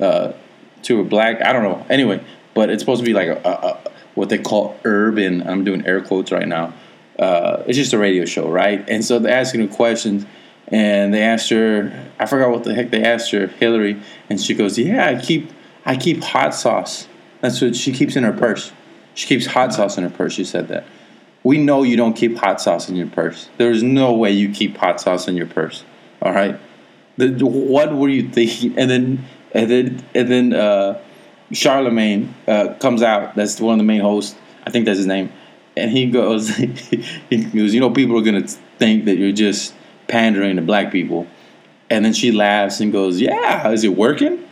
uh, 0.00 0.32
two 0.82 1.00
are 1.00 1.04
black. 1.04 1.42
I 1.42 1.52
don't 1.52 1.62
know. 1.62 1.84
Anyway, 1.88 2.22
but 2.54 2.70
it's 2.70 2.82
supposed 2.82 3.00
to 3.00 3.06
be 3.06 3.14
like 3.14 3.28
a, 3.28 3.40
a, 3.44 3.50
a 3.50 3.90
what 4.14 4.28
they 4.28 4.38
call 4.38 4.78
urban. 4.84 5.46
I'm 5.46 5.64
doing 5.64 5.86
air 5.86 6.00
quotes 6.00 6.32
right 6.32 6.48
now. 6.48 6.74
Uh, 7.18 7.62
it's 7.66 7.78
just 7.78 7.92
a 7.92 7.98
radio 7.98 8.24
show, 8.24 8.48
right? 8.48 8.86
And 8.88 9.04
so 9.04 9.18
they're 9.18 9.36
asking 9.36 9.66
her 9.66 9.74
questions, 9.74 10.26
and 10.68 11.14
they 11.14 11.22
asked 11.22 11.48
her. 11.50 12.10
I 12.18 12.26
forgot 12.26 12.50
what 12.50 12.64
the 12.64 12.74
heck 12.74 12.90
they 12.90 13.02
asked 13.02 13.30
her, 13.32 13.46
Hillary, 13.46 14.00
and 14.28 14.40
she 14.40 14.54
goes, 14.54 14.78
"Yeah, 14.78 15.06
I 15.06 15.20
keep 15.20 15.50
I 15.84 15.96
keep 15.96 16.22
hot 16.22 16.54
sauce. 16.54 17.08
That's 17.40 17.60
what 17.60 17.76
she 17.76 17.92
keeps 17.92 18.16
in 18.16 18.24
her 18.24 18.32
purse. 18.32 18.72
She 19.14 19.26
keeps 19.26 19.46
hot 19.46 19.72
sauce 19.72 19.96
in 19.96 20.04
her 20.04 20.10
purse." 20.10 20.34
She 20.34 20.44
said 20.44 20.68
that. 20.68 20.84
We 21.46 21.58
know 21.58 21.84
you 21.84 21.96
don't 21.96 22.14
keep 22.14 22.36
hot 22.38 22.60
sauce 22.60 22.88
in 22.88 22.96
your 22.96 23.06
purse. 23.06 23.48
There's 23.56 23.80
no 23.80 24.12
way 24.14 24.32
you 24.32 24.50
keep 24.52 24.76
hot 24.76 25.00
sauce 25.00 25.28
in 25.28 25.36
your 25.36 25.46
purse. 25.46 25.84
All 26.20 26.32
right. 26.32 26.58
The, 27.18 27.28
what 27.46 27.94
were 27.94 28.08
you 28.08 28.28
thinking? 28.28 28.76
And 28.76 28.90
then 28.90 29.24
and 29.52 29.70
then 29.70 30.04
and 30.12 30.28
then 30.28 30.52
uh, 30.52 31.00
Charlamagne 31.52 32.32
uh, 32.48 32.74
comes 32.80 33.00
out. 33.00 33.36
That's 33.36 33.60
one 33.60 33.74
of 33.74 33.78
the 33.78 33.84
main 33.84 34.00
hosts. 34.00 34.34
I 34.66 34.70
think 34.70 34.86
that's 34.86 34.98
his 34.98 35.06
name. 35.06 35.32
And 35.76 35.92
he 35.92 36.10
goes, 36.10 36.48
he 36.56 37.44
goes, 37.44 37.72
you 37.72 37.78
know, 37.78 37.90
people 37.90 38.18
are 38.18 38.22
gonna 38.22 38.48
think 38.80 39.04
that 39.04 39.14
you're 39.16 39.30
just 39.30 39.72
pandering 40.08 40.56
to 40.56 40.62
black 40.62 40.90
people. 40.90 41.28
And 41.88 42.04
then 42.04 42.12
she 42.12 42.32
laughs 42.32 42.80
and 42.80 42.90
goes, 42.90 43.20
"Yeah, 43.20 43.70
is 43.70 43.84
it 43.84 43.96
working?" 43.96 44.44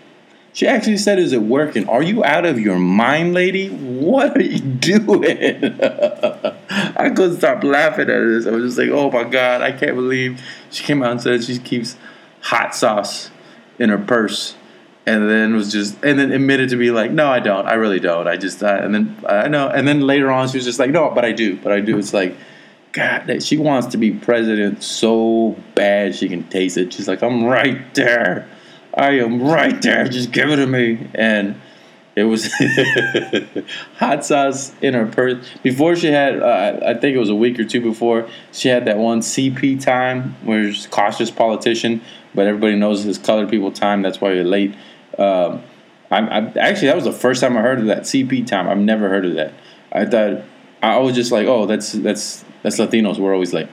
She 0.53 0.69
actually 0.69 0.99
said, 0.99 1.19
"Is 1.19 1.33
it 1.33 1.43
working? 1.43 1.89
Are 1.89 2.05
you 2.05 2.23
out 2.23 2.47
of 2.47 2.61
your 2.61 2.79
mind, 2.79 3.35
lady? 3.35 3.71
What 3.71 4.37
are 4.37 4.43
you 4.43 4.61
doing?" 4.61 6.54
I 7.05 7.11
couldn't 7.11 7.37
stop 7.37 7.63
laughing 7.63 8.09
at 8.09 8.21
this. 8.21 8.47
I 8.47 8.51
was 8.51 8.65
just 8.65 8.79
like, 8.79 8.89
"Oh 8.89 9.11
my 9.11 9.25
god, 9.25 9.61
I 9.61 9.73
can't 9.73 9.95
believe 9.95 10.41
she 10.71 10.85
came 10.85 11.03
out 11.03 11.13
and 11.13 11.21
said 11.21 11.45
she 11.45 11.59
keeps 11.59 11.97
hot 12.41 12.75
sauce 12.75 13.31
in 13.79 13.91
her 13.91 13.99
purse." 13.99 14.57
And 15.07 15.29
then 15.29 15.55
was 15.55 15.71
just, 15.71 16.03
and 16.03 16.19
then 16.19 16.33
admitted 16.33 16.71
to 16.71 16.77
be 16.77 16.91
like, 16.91 17.11
no, 17.11 17.29
I 17.29 17.39
don't. 17.39 17.67
I 17.67 17.75
really 17.75 18.01
don't. 18.01 18.27
I 18.27 18.39
just, 18.39 18.63
and 18.63 18.95
then 18.95 19.19
I 19.29 19.49
know. 19.49 19.69
And 19.69 19.87
then 19.87 20.01
later 20.01 20.31
on, 20.31 20.49
she 20.49 20.57
was 20.57 20.65
just 20.65 20.79
like, 20.79 20.91
no, 20.91 21.11
but 21.11 21.27
I 21.27 21.33
do. 21.33 21.57
But 21.57 21.73
I 21.73 21.81
do. 21.81 21.99
It's 21.99 22.15
like, 22.15 22.35
God, 22.93 23.27
that 23.27 23.43
she 23.43 23.59
wants 23.59 23.89
to 23.89 23.99
be 23.99 24.13
president 24.13 24.83
so 24.83 25.57
bad 25.75 26.15
she 26.15 26.27
can 26.27 26.49
taste 26.49 26.79
it. 26.79 26.95
She's 26.95 27.07
like, 27.07 27.23
I'm 27.23 27.45
right 27.45 27.95
there. 27.95 28.49
I 28.95 29.19
am 29.19 29.43
right 29.43 29.83
there. 29.83 30.09
Just 30.09 30.33
give 30.33 30.49
it 30.49 30.57
to 30.57 30.67
me. 30.67 31.07
And 31.15 31.61
it 32.17 32.25
was 32.25 32.53
hot 33.97 34.25
sauce 34.25 34.73
in 34.81 34.95
her 34.95 35.07
purse. 35.07 35.45
Before 35.63 35.97
she 35.97 36.09
had, 36.09 36.41
uh, 36.41 36.81
I 36.87 36.95
think 36.95 37.17
it 37.17 37.19
was 37.19 37.31
a 37.31 37.35
week 37.35 37.59
or 37.59 37.65
two 37.65 37.81
before, 37.81 38.29
she 38.53 38.69
had 38.69 38.85
that 38.85 38.99
one 38.99 39.21
CP 39.21 39.83
time 39.83 40.37
where 40.45 40.73
she's 40.73 40.87
cautious 40.87 41.31
politician, 41.31 42.01
but 42.35 42.47
everybody 42.47 42.77
knows 42.77 43.03
his 43.03 43.19
colored 43.19 43.49
people 43.51 43.73
time. 43.73 44.03
That's 44.03 44.21
why 44.21 44.33
you're 44.33 44.45
late. 44.45 44.75
Um, 45.19 45.63
I, 46.11 46.21
I 46.21 46.53
actually 46.59 46.89
that 46.89 46.97
was 46.97 47.05
the 47.05 47.13
first 47.13 47.41
time 47.41 47.57
I 47.57 47.63
heard 47.63 47.81
of 47.81 47.87
that 47.87 48.03
CP 48.03 48.47
time. 48.47 48.69
I've 48.69 48.79
never 48.79 49.09
heard 49.09 49.25
of 49.25 49.35
that. 49.35 49.53
I 49.93 50.05
thought 50.05 50.43
I 50.83 50.99
was 50.99 51.15
just 51.15 51.33
like, 51.33 51.47
oh, 51.47 51.67
that's 51.67 51.93
that's 51.93 52.45
that's 52.63 52.79
Latinos. 52.79 53.19
We're 53.19 53.35
always 53.35 53.53
late. 53.53 53.69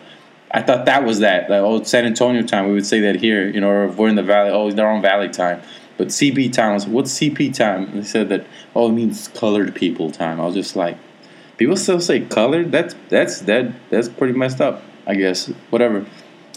I 0.53 0.62
thought 0.62 0.86
that 0.86 1.05
was 1.05 1.19
that. 1.19 1.50
Like, 1.50 1.62
oh, 1.62 1.83
San 1.83 2.05
Antonio 2.05 2.41
time. 2.43 2.67
We 2.67 2.74
would 2.74 2.86
say 2.86 3.00
that 3.01 3.15
here, 3.15 3.48
you 3.48 3.62
know, 3.62 3.69
or 3.69 3.88
we're 3.88 4.10
in 4.10 4.15
the 4.15 4.24
valley. 4.24 4.50
Oh, 4.50 4.71
they're 4.71 4.89
on 4.89 5.01
valley 5.01 5.29
time. 5.29 5.62
But 5.98 6.07
CP 6.07 6.51
time 6.53 6.74
was 6.74 6.88
what's 6.88 7.13
CP 7.19 7.53
time? 7.53 7.83
And 7.89 8.00
they 8.00 8.03
said 8.03 8.29
that 8.29 8.45
oh, 8.75 8.89
it 8.89 8.93
means 8.93 9.27
colored 9.29 9.75
people 9.75 10.12
time. 10.12 10.39
I 10.39 10.45
was 10.45 10.55
just 10.55 10.75
like, 10.75 10.98
people 11.57 11.75
still 11.75 12.00
say 12.00 12.21
colored. 12.21 12.71
That's 12.71 12.95
that's 13.10 13.41
that 13.41 13.71
that's 13.89 14.10
pretty 14.10 14.33
messed 14.33 14.62
up. 14.62 14.83
I 15.05 15.15
guess 15.15 15.48
whatever. 15.69 16.05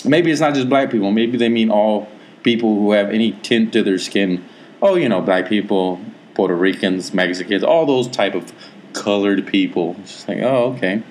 Maybe 0.05 0.31
it's 0.31 0.41
not 0.41 0.55
just 0.55 0.69
black 0.69 0.91
people. 0.91 1.11
Maybe 1.11 1.39
they 1.39 1.49
mean 1.49 1.71
all 1.71 2.09
people 2.43 2.75
who 2.77 2.93
have 2.93 3.11
any 3.11 3.33
tint 3.43 3.73
to 3.73 3.83
their 3.83 3.99
skin. 3.99 4.45
Oh, 4.83 4.97
you 4.97 5.09
know, 5.09 5.21
black 5.21 5.49
people, 5.49 6.01
Puerto 6.35 6.55
Ricans, 6.55 7.15
Mexicans, 7.15 7.65
all 7.65 7.87
those 7.87 8.07
type 8.09 8.35
of 8.35 8.53
colored 8.93 9.47
people. 9.47 9.97
It's 10.01 10.13
just 10.13 10.29
like, 10.29 10.39
oh, 10.39 10.75
okay. 10.75 11.03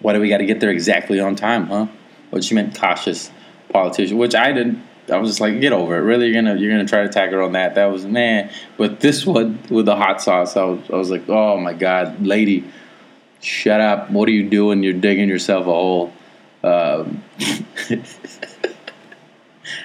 Why 0.00 0.12
do 0.12 0.20
we 0.20 0.28
got 0.28 0.38
to 0.38 0.46
get 0.46 0.60
there 0.60 0.70
exactly 0.70 1.18
on 1.18 1.34
time, 1.34 1.66
huh? 1.66 1.88
But 2.30 2.44
she 2.44 2.54
meant 2.54 2.78
cautious 2.78 3.30
politician, 3.70 4.18
which 4.18 4.34
I 4.34 4.52
didn't. 4.52 4.82
I 5.10 5.16
was 5.16 5.30
just 5.30 5.40
like, 5.40 5.60
get 5.60 5.72
over 5.72 5.96
it. 5.96 6.00
Really, 6.00 6.26
you're 6.26 6.42
gonna 6.42 6.56
you're 6.56 6.70
gonna 6.70 6.86
try 6.88 7.02
to 7.02 7.08
attack 7.08 7.30
her 7.30 7.42
on 7.42 7.52
that? 7.52 7.74
That 7.74 7.86
was 7.86 8.04
man. 8.04 8.50
But 8.76 9.00
this 9.00 9.24
one 9.26 9.60
with 9.70 9.86
the 9.86 9.96
hot 9.96 10.20
sauce, 10.22 10.56
I 10.56 10.64
was 10.64 10.90
I 10.90 10.96
was 10.96 11.10
like, 11.10 11.28
oh 11.28 11.58
my 11.58 11.72
god, 11.72 12.24
lady, 12.24 12.64
shut 13.40 13.80
up. 13.80 14.10
What 14.10 14.28
are 14.28 14.32
you 14.32 14.48
doing? 14.48 14.82
You're 14.82 14.92
digging 14.92 15.28
yourself 15.28 15.62
a 15.62 15.70
hole. 15.70 16.12
Um, 16.62 17.22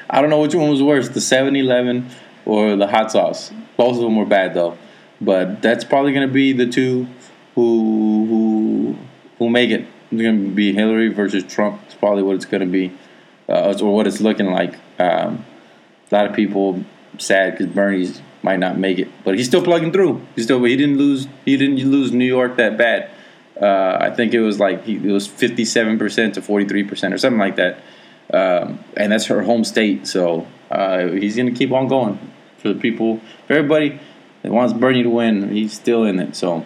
I 0.10 0.22
don't 0.22 0.30
know 0.30 0.42
which 0.42 0.56
one 0.56 0.70
was 0.70 0.82
worse, 0.82 1.10
the 1.10 1.20
7-Eleven 1.20 2.10
or 2.46 2.76
the 2.76 2.88
hot 2.88 3.12
sauce. 3.12 3.52
Both 3.78 3.98
of 3.98 4.02
them 4.02 4.16
were 4.16 4.26
bad 4.26 4.54
though. 4.54 4.78
But 5.22 5.62
that's 5.62 5.84
probably 5.84 6.14
gonna 6.14 6.28
be 6.28 6.54
the 6.54 6.68
two 6.68 7.08
who 7.56 8.26
who 8.26 8.98
who 9.40 9.50
make 9.50 9.70
it. 9.70 9.88
It's 10.12 10.22
gonna 10.22 10.50
be 10.50 10.74
Hillary 10.74 11.10
versus 11.10 11.44
Trump. 11.44 11.82
It's 11.86 11.96
probably 11.96 12.24
what 12.24 12.36
it's 12.36 12.46
gonna 12.46 12.66
be, 12.66 12.92
uh, 13.48 13.78
or 13.82 13.96
what 13.96 14.08
it's 14.08 14.22
looking 14.22 14.52
like. 14.52 14.76
Um, 15.00 15.46
a 16.12 16.16
lot 16.16 16.28
of 16.28 16.36
people 16.36 16.84
sad 17.18 17.58
because 17.58 17.74
Bernie's 17.74 18.22
might 18.44 18.60
not 18.60 18.78
make 18.78 19.00
it, 19.00 19.08
but 19.24 19.36
he's 19.36 19.48
still 19.48 19.64
plugging 19.64 19.92
through. 19.92 20.22
He's 20.36 20.46
still 20.46 20.64
he 20.64 20.76
didn't 20.76 20.98
lose 20.98 21.28
he 21.46 21.58
didn't 21.58 21.78
lose 21.90 22.12
New 22.12 22.26
York 22.26 22.58
that 22.58 22.78
bad. 22.78 23.10
Uh, 23.60 23.98
I 24.00 24.10
think 24.10 24.34
it 24.34 24.42
was 24.42 24.60
like 24.60 24.84
he, 24.84 24.96
it 24.96 25.12
was 25.12 25.28
fifty 25.28 25.66
seven 25.66 25.98
percent 25.98 26.36
to 26.36 26.42
forty 26.42 26.66
three 26.66 26.84
percent 26.84 27.14
or 27.14 27.18
something 27.18 27.40
like 27.40 27.56
that, 27.56 27.80
um, 28.34 28.84
and 28.98 29.12
that's 29.12 29.26
her 29.28 29.42
home 29.44 29.64
state. 29.64 30.08
So 30.08 30.48
uh, 30.70 31.08
he's 31.08 31.36
gonna 31.36 31.52
keep 31.52 31.72
on 31.72 31.88
going 31.88 32.20
for 32.58 32.70
the 32.70 32.80
people, 32.80 33.22
for 33.48 33.54
everybody 33.54 34.00
that 34.42 34.52
wants 34.52 34.74
Bernie 34.74 35.04
to 35.04 35.10
win. 35.10 35.50
He's 35.50 35.74
still 35.74 36.04
in 36.04 36.20
it. 36.20 36.36
So 36.36 36.66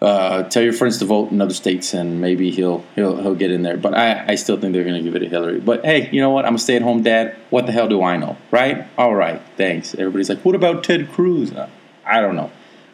uh, 0.00 0.44
tell 0.44 0.62
your 0.62 0.72
friends 0.72 0.98
to 0.98 1.04
vote 1.04 1.30
in 1.30 1.40
other 1.40 1.54
states, 1.54 1.92
and 1.92 2.20
maybe 2.20 2.50
he'll 2.50 2.84
he'll 2.94 3.20
he'll 3.20 3.34
get 3.34 3.50
in 3.50 3.62
there. 3.62 3.76
But 3.76 3.94
I, 3.94 4.24
I 4.28 4.34
still 4.36 4.58
think 4.58 4.72
they're 4.72 4.84
going 4.84 4.96
to 4.96 5.02
give 5.02 5.14
it 5.14 5.20
to 5.20 5.28
Hillary. 5.28 5.60
But 5.60 5.84
hey, 5.84 6.08
you 6.10 6.20
know 6.20 6.30
what? 6.30 6.46
I'm 6.46 6.54
a 6.54 6.58
stay 6.58 6.76
at 6.76 6.82
home 6.82 7.02
dad. 7.02 7.36
What 7.50 7.66
the 7.66 7.72
hell 7.72 7.88
do 7.88 8.02
I 8.02 8.16
know, 8.16 8.36
right? 8.50 8.86
All 8.96 9.14
right, 9.14 9.42
thanks. 9.56 9.94
Everybody's 9.94 10.28
like, 10.28 10.44
what 10.44 10.54
about 10.54 10.84
Ted 10.84 11.10
Cruz? 11.12 11.52
Uh, 11.52 11.68
I 12.04 12.20
don't 12.20 12.36
know. 12.36 12.50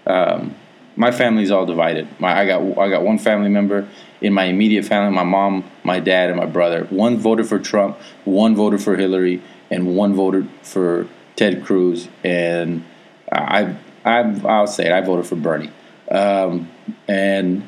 Um, 0.06 0.56
my 0.96 1.12
family's 1.12 1.50
all 1.50 1.66
divided. 1.66 2.08
My, 2.18 2.40
I 2.40 2.46
got 2.46 2.78
I 2.78 2.88
got 2.88 3.02
one 3.02 3.18
family 3.18 3.50
member 3.50 3.88
in 4.20 4.32
my 4.32 4.44
immediate 4.44 4.84
family: 4.84 5.14
my 5.14 5.24
mom, 5.24 5.64
my 5.84 6.00
dad, 6.00 6.30
and 6.30 6.38
my 6.38 6.46
brother. 6.46 6.84
One 6.86 7.18
voted 7.18 7.46
for 7.46 7.58
Trump, 7.58 7.98
one 8.24 8.56
voted 8.56 8.82
for 8.82 8.96
Hillary, 8.96 9.42
and 9.70 9.94
one 9.94 10.14
voted 10.14 10.48
for 10.62 11.06
Ted 11.36 11.64
Cruz. 11.64 12.08
And 12.24 12.84
I 13.30 13.76
I 14.04 14.40
I'll 14.44 14.66
say 14.66 14.86
it. 14.86 14.92
I 14.92 15.02
voted 15.02 15.26
for 15.26 15.36
Bernie. 15.36 15.70
Um, 16.10 16.70
and 17.08 17.66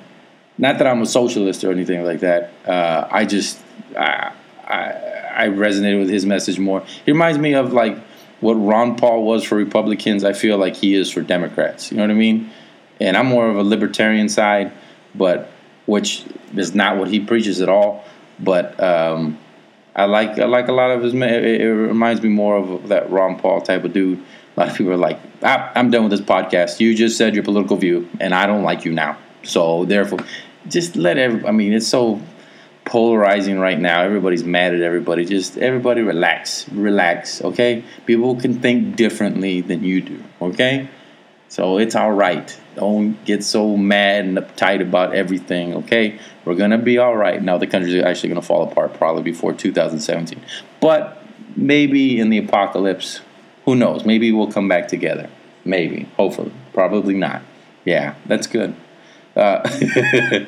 not 0.59 0.79
that 0.79 0.87
I'm 0.87 1.03
a 1.03 1.07
socialist 1.07 1.64
or 1.64 1.70
anything 1.70 2.05
like 2.05 2.20
that. 2.20 2.53
Uh, 2.66 3.09
I 3.11 3.24
just 3.24 3.61
I, 3.96 4.33
I, 4.66 4.85
I 5.35 5.48
resonated 5.48 6.01
with 6.01 6.11
his 6.11 6.27
message 6.27 6.59
more. 6.59 6.85
He 7.05 7.12
reminds 7.12 7.38
me 7.38 7.55
of 7.55 7.72
like 7.72 7.96
what 8.40 8.55
Ron 8.55 8.96
Paul 8.96 9.24
was 9.24 9.44
for 9.44 9.57
Republicans. 9.57 10.24
I 10.24 10.33
feel 10.33 10.59
like 10.59 10.77
he 10.77 10.94
is 10.94 11.11
for 11.11 11.22
Democrats. 11.22 11.90
You 11.90 11.96
know 11.96 12.05
what 12.05 12.11
I 12.11 12.14
mean? 12.14 12.51
And 13.01 13.16
I'm 13.16 13.27
more 13.27 13.48
of 13.48 13.57
a 13.57 13.62
libertarian 13.62 14.29
side, 14.29 14.72
but 15.14 15.51
which 15.87 16.24
is 16.57 16.74
not 16.74 16.96
what 16.96 17.09
he 17.09 17.20
preaches 17.20 17.61
at 17.61 17.68
all. 17.68 18.05
But 18.40 18.81
um, 18.83 19.38
I 19.94 20.05
like 20.05 20.38
I 20.38 20.44
like 20.44 20.68
a 20.68 20.72
lot 20.72 20.90
of 20.90 21.03
his. 21.03 21.14
It, 21.14 21.22
it 21.22 21.72
reminds 21.72 22.22
me 22.22 22.29
more 22.29 22.57
of 22.57 22.88
that 22.88 23.11
Ron 23.11 23.38
Paul 23.38 23.61
type 23.61 23.85
of 23.85 23.92
dude. 23.92 24.22
A 24.59 24.62
lot 24.66 24.71
of 24.71 24.77
people 24.77 24.92
are 24.92 24.97
like, 24.97 25.21
"I'm 25.40 25.92
done 25.92 26.03
with 26.03 26.11
this 26.11 26.21
podcast. 26.21 26.81
You 26.81 26.92
just 26.92 27.16
said 27.16 27.37
your 27.37 27.44
political 27.44 27.77
view, 27.77 28.09
and 28.18 28.35
I 28.35 28.44
don't 28.49 28.64
like 28.64 28.85
you 28.85 28.90
now." 28.90 29.16
So 29.44 29.85
therefore, 29.85 30.18
just 30.68 30.97
let 30.97 31.16
every. 31.16 31.47
I 31.47 31.53
mean, 31.53 31.73
it's 31.73 31.87
so 31.87 32.21
polarizing 32.85 33.61
right 33.61 33.79
now. 33.79 34.03
Everybody's 34.03 34.42
mad 34.42 34.75
at 34.75 34.81
everybody. 34.81 35.25
Just 35.25 35.59
everybody 35.59 36.03
relax, 36.03 36.68
relax. 36.71 37.40
Okay, 37.40 37.85
people 38.05 38.35
can 38.35 38.59
think 38.59 38.97
differently 38.97 39.61
than 39.61 39.85
you 39.85 40.01
do. 40.01 40.25
Okay, 40.42 40.88
so 41.49 41.79
it's 41.79 41.94
all 41.94 42.11
right. 42.11 42.59
Don't 42.75 43.25
get 43.25 43.44
so 43.44 43.77
mad 43.77 44.25
and 44.25 44.38
uptight 44.38 44.83
about 44.83 45.14
everything. 45.14 45.73
Okay, 45.75 46.18
we're 46.44 46.57
gonna 46.57 46.79
be 46.79 46.99
all 46.99 47.16
right. 47.16 47.40
Now 47.40 47.59
the 47.59 47.68
country's 47.68 48.03
actually 48.03 48.31
gonna 48.31 48.42
fall 48.42 48.64
apart 48.64 48.94
probably 48.94 49.23
before 49.23 49.53
2017, 49.53 50.40
but 50.81 51.23
maybe 51.57 52.18
in 52.18 52.31
the 52.31 52.38
apocalypse, 52.38 53.21
who 53.68 53.76
knows? 53.76 54.07
Maybe 54.07 54.33
we'll 54.33 54.50
come 54.50 54.66
back 54.66 54.88
together. 54.88 55.28
Maybe, 55.62 56.04
hopefully, 56.16 56.52
probably 56.72 57.12
not. 57.12 57.42
Yeah, 57.85 58.14
that's 58.24 58.46
good. 58.46 58.74
Uh, 59.37 59.61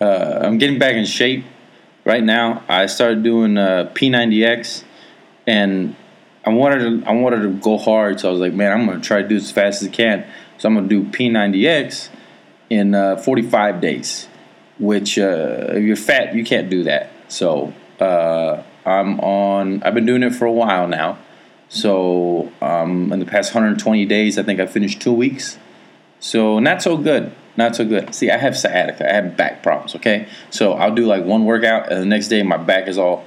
uh, 0.00 0.40
I'm 0.42 0.58
getting 0.58 0.76
back 0.76 0.96
in 0.96 1.04
shape 1.04 1.44
right 2.04 2.24
now. 2.24 2.64
I 2.68 2.86
started 2.86 3.22
doing 3.22 3.56
uh, 3.56 3.92
P90X, 3.94 4.82
and 5.46 5.94
I 6.44 6.50
wanted 6.50 7.04
to 7.04 7.08
I 7.08 7.12
wanted 7.12 7.42
to 7.42 7.50
go 7.50 7.78
hard. 7.78 8.18
So 8.18 8.28
I 8.28 8.32
was 8.32 8.40
like, 8.40 8.54
man, 8.54 8.72
I'm 8.72 8.86
gonna 8.86 9.00
try 9.00 9.22
to 9.22 9.28
do 9.28 9.36
this 9.36 9.44
as 9.44 9.52
fast 9.52 9.82
as 9.82 9.88
I 9.88 9.92
can. 9.92 10.26
So 10.58 10.68
I'm 10.68 10.74
gonna 10.74 10.88
do 10.88 11.04
P90X 11.04 12.08
in 12.70 12.96
uh, 12.96 13.18
45 13.18 13.80
days. 13.80 14.26
Which, 14.80 15.16
uh, 15.16 15.66
if 15.74 15.84
you're 15.84 15.94
fat, 15.94 16.34
you 16.34 16.42
can't 16.42 16.68
do 16.68 16.82
that. 16.82 17.12
So 17.28 17.72
uh, 18.00 18.64
I'm 18.84 19.20
on. 19.20 19.84
I've 19.84 19.94
been 19.94 20.06
doing 20.06 20.24
it 20.24 20.34
for 20.34 20.46
a 20.46 20.52
while 20.52 20.88
now. 20.88 21.18
So 21.72 22.52
um, 22.60 23.10
in 23.14 23.18
the 23.18 23.24
past 23.24 23.54
120 23.54 24.04
days, 24.04 24.38
I 24.38 24.42
think 24.42 24.60
I 24.60 24.66
finished 24.66 25.00
two 25.00 25.12
weeks. 25.12 25.58
So 26.20 26.58
not 26.58 26.82
so 26.82 26.98
good. 26.98 27.32
Not 27.56 27.74
so 27.74 27.86
good. 27.86 28.14
See, 28.14 28.30
I 28.30 28.36
have 28.36 28.56
sciatica. 28.56 29.08
I 29.08 29.14
have 29.14 29.38
back 29.38 29.62
problems. 29.62 29.94
Okay, 29.96 30.28
so 30.50 30.74
I'll 30.74 30.94
do 30.94 31.06
like 31.06 31.24
one 31.24 31.46
workout, 31.46 31.90
and 31.90 32.00
the 32.00 32.06
next 32.06 32.28
day 32.28 32.42
my 32.42 32.58
back 32.58 32.88
is 32.88 32.98
all 32.98 33.24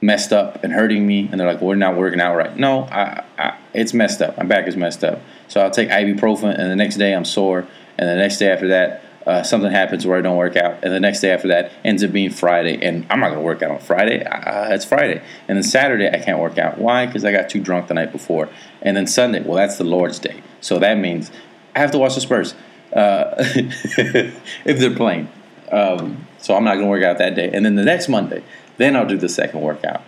messed 0.00 0.32
up 0.32 0.62
and 0.64 0.72
hurting 0.72 1.06
me, 1.06 1.28
and 1.30 1.40
they're 1.40 1.46
like, 1.46 1.60
"We're 1.60 1.76
not 1.76 1.96
working 1.96 2.20
out 2.20 2.36
right." 2.36 2.56
No, 2.56 2.82
I, 2.84 3.24
I, 3.38 3.58
it's 3.72 3.94
messed 3.94 4.22
up. 4.22 4.36
My 4.36 4.44
back 4.44 4.66
is 4.66 4.76
messed 4.76 5.02
up. 5.02 5.20
So 5.48 5.60
I'll 5.60 5.70
take 5.70 5.88
ibuprofen, 5.88 6.56
and 6.56 6.70
the 6.70 6.76
next 6.76 6.96
day 6.96 7.14
I'm 7.14 7.24
sore, 7.24 7.66
and 7.96 8.08
the 8.08 8.16
next 8.16 8.38
day 8.38 8.50
after 8.50 8.68
that. 8.68 9.03
Uh, 9.26 9.42
something 9.42 9.70
happens 9.70 10.06
where 10.06 10.18
I 10.18 10.20
don't 10.20 10.36
work 10.36 10.56
out, 10.56 10.82
and 10.82 10.92
the 10.92 11.00
next 11.00 11.20
day 11.20 11.30
after 11.30 11.48
that 11.48 11.72
ends 11.84 12.04
up 12.04 12.12
being 12.12 12.30
Friday, 12.30 12.84
and 12.84 13.06
I'm 13.08 13.20
not 13.20 13.30
gonna 13.30 13.40
work 13.40 13.62
out 13.62 13.70
on 13.70 13.78
Friday. 13.78 14.22
Uh, 14.22 14.74
it's 14.74 14.84
Friday, 14.84 15.22
and 15.48 15.56
then 15.56 15.62
Saturday 15.62 16.10
I 16.10 16.18
can't 16.18 16.38
work 16.38 16.58
out. 16.58 16.78
Why? 16.78 17.06
Because 17.06 17.24
I 17.24 17.32
got 17.32 17.48
too 17.48 17.60
drunk 17.60 17.88
the 17.88 17.94
night 17.94 18.12
before, 18.12 18.50
and 18.82 18.96
then 18.96 19.06
Sunday, 19.06 19.40
well, 19.40 19.56
that's 19.56 19.78
the 19.78 19.84
Lord's 19.84 20.18
Day, 20.18 20.42
so 20.60 20.78
that 20.78 20.98
means 20.98 21.30
I 21.74 21.80
have 21.80 21.90
to 21.92 21.98
watch 21.98 22.14
the 22.14 22.20
Spurs 22.20 22.54
uh, 22.94 23.34
if 23.38 24.78
they're 24.78 24.94
playing. 24.94 25.28
Um, 25.70 26.26
so 26.38 26.54
I'm 26.54 26.64
not 26.64 26.74
to 26.74 26.86
work 26.86 27.02
out 27.02 27.18
that 27.18 27.34
day. 27.34 27.50
And 27.52 27.64
then 27.64 27.74
the 27.74 27.84
next 27.84 28.08
Monday, 28.08 28.44
then 28.76 28.96
I'll 28.96 29.06
do 29.06 29.16
the 29.16 29.28
second 29.28 29.60
workout. 29.60 30.02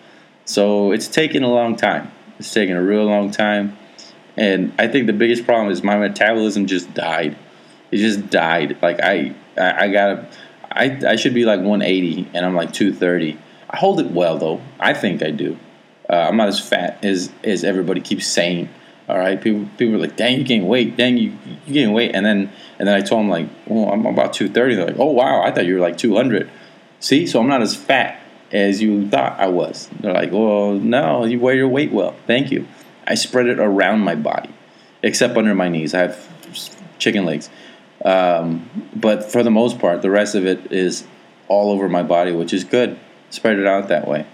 So 0.44 0.92
it's 0.92 1.08
taken 1.08 1.42
a 1.42 1.48
long 1.48 1.76
time. 1.76 2.12
It's 2.38 2.52
taken 2.52 2.76
a 2.76 2.82
real 2.82 3.04
long 3.04 3.30
time. 3.30 3.76
And 4.36 4.72
I 4.78 4.86
think 4.86 5.06
the 5.06 5.12
biggest 5.12 5.44
problem 5.44 5.72
is 5.72 5.82
my 5.82 5.96
metabolism 5.96 6.66
just 6.66 6.92
died. 6.94 7.36
It 7.90 7.98
just 7.98 8.30
died. 8.30 8.78
Like 8.82 9.00
I, 9.00 9.34
I, 9.56 9.84
I 9.84 9.92
gotta, 9.92 10.26
I, 10.70 11.00
I 11.06 11.16
should 11.16 11.34
be 11.34 11.44
like 11.44 11.60
180 11.60 12.30
and 12.34 12.44
I'm 12.44 12.54
like 12.54 12.72
230. 12.72 13.38
I 13.70 13.76
hold 13.76 14.00
it 14.00 14.10
well 14.10 14.38
though. 14.38 14.60
I 14.78 14.94
think 14.94 15.22
I 15.22 15.30
do. 15.30 15.58
Uh, 16.08 16.14
I'm 16.14 16.36
not 16.36 16.48
as 16.48 16.60
fat 16.60 17.04
as 17.04 17.32
as 17.42 17.64
everybody 17.64 18.00
keeps 18.00 18.26
saying. 18.26 18.68
All 19.08 19.18
right, 19.18 19.40
people 19.40 19.68
people 19.76 19.94
are 19.94 19.98
like, 19.98 20.16
"Dang, 20.16 20.38
you 20.38 20.44
gain 20.44 20.66
weight. 20.66 20.96
Dang, 20.96 21.16
you 21.16 21.36
you 21.66 21.74
gain 21.74 21.92
weight." 21.92 22.14
And 22.14 22.24
then 22.24 22.50
and 22.78 22.88
then 22.88 22.94
I 22.94 23.00
told 23.00 23.22
them 23.22 23.28
like, 23.28 23.48
"Well, 23.66 23.90
I'm 23.90 24.06
about 24.06 24.32
230." 24.32 24.74
They're 24.74 24.86
like, 24.86 24.98
"Oh 24.98 25.10
wow, 25.10 25.42
I 25.42 25.50
thought 25.50 25.66
you 25.66 25.74
were 25.74 25.80
like 25.80 25.98
200." 25.98 26.48
See, 27.00 27.26
so 27.26 27.40
I'm 27.40 27.48
not 27.48 27.62
as 27.62 27.74
fat 27.74 28.20
as 28.52 28.80
you 28.80 29.08
thought 29.08 29.38
I 29.38 29.48
was. 29.48 29.88
They're 30.00 30.12
like, 30.12 30.32
"Well, 30.32 30.74
no, 30.74 31.24
you 31.24 31.40
wear 31.40 31.54
your 31.54 31.68
weight 31.68 31.92
well. 31.92 32.14
Thank 32.26 32.50
you." 32.50 32.66
I 33.06 33.14
spread 33.14 33.46
it 33.46 33.60
around 33.60 34.00
my 34.00 34.16
body, 34.16 34.50
except 35.02 35.36
under 35.36 35.54
my 35.54 35.68
knees. 35.68 35.94
I 35.94 36.00
have 36.00 36.28
chicken 36.98 37.24
legs, 37.24 37.48
um, 38.04 38.68
but 38.94 39.30
for 39.30 39.42
the 39.42 39.50
most 39.50 39.78
part, 39.78 40.02
the 40.02 40.10
rest 40.10 40.34
of 40.34 40.46
it 40.46 40.72
is 40.72 41.04
all 41.48 41.70
over 41.70 41.88
my 41.88 42.02
body, 42.02 42.32
which 42.32 42.52
is 42.52 42.64
good. 42.64 42.98
Spread 43.30 43.58
it 43.58 43.66
out 43.66 43.88
that 43.88 44.06
way. 44.06 44.26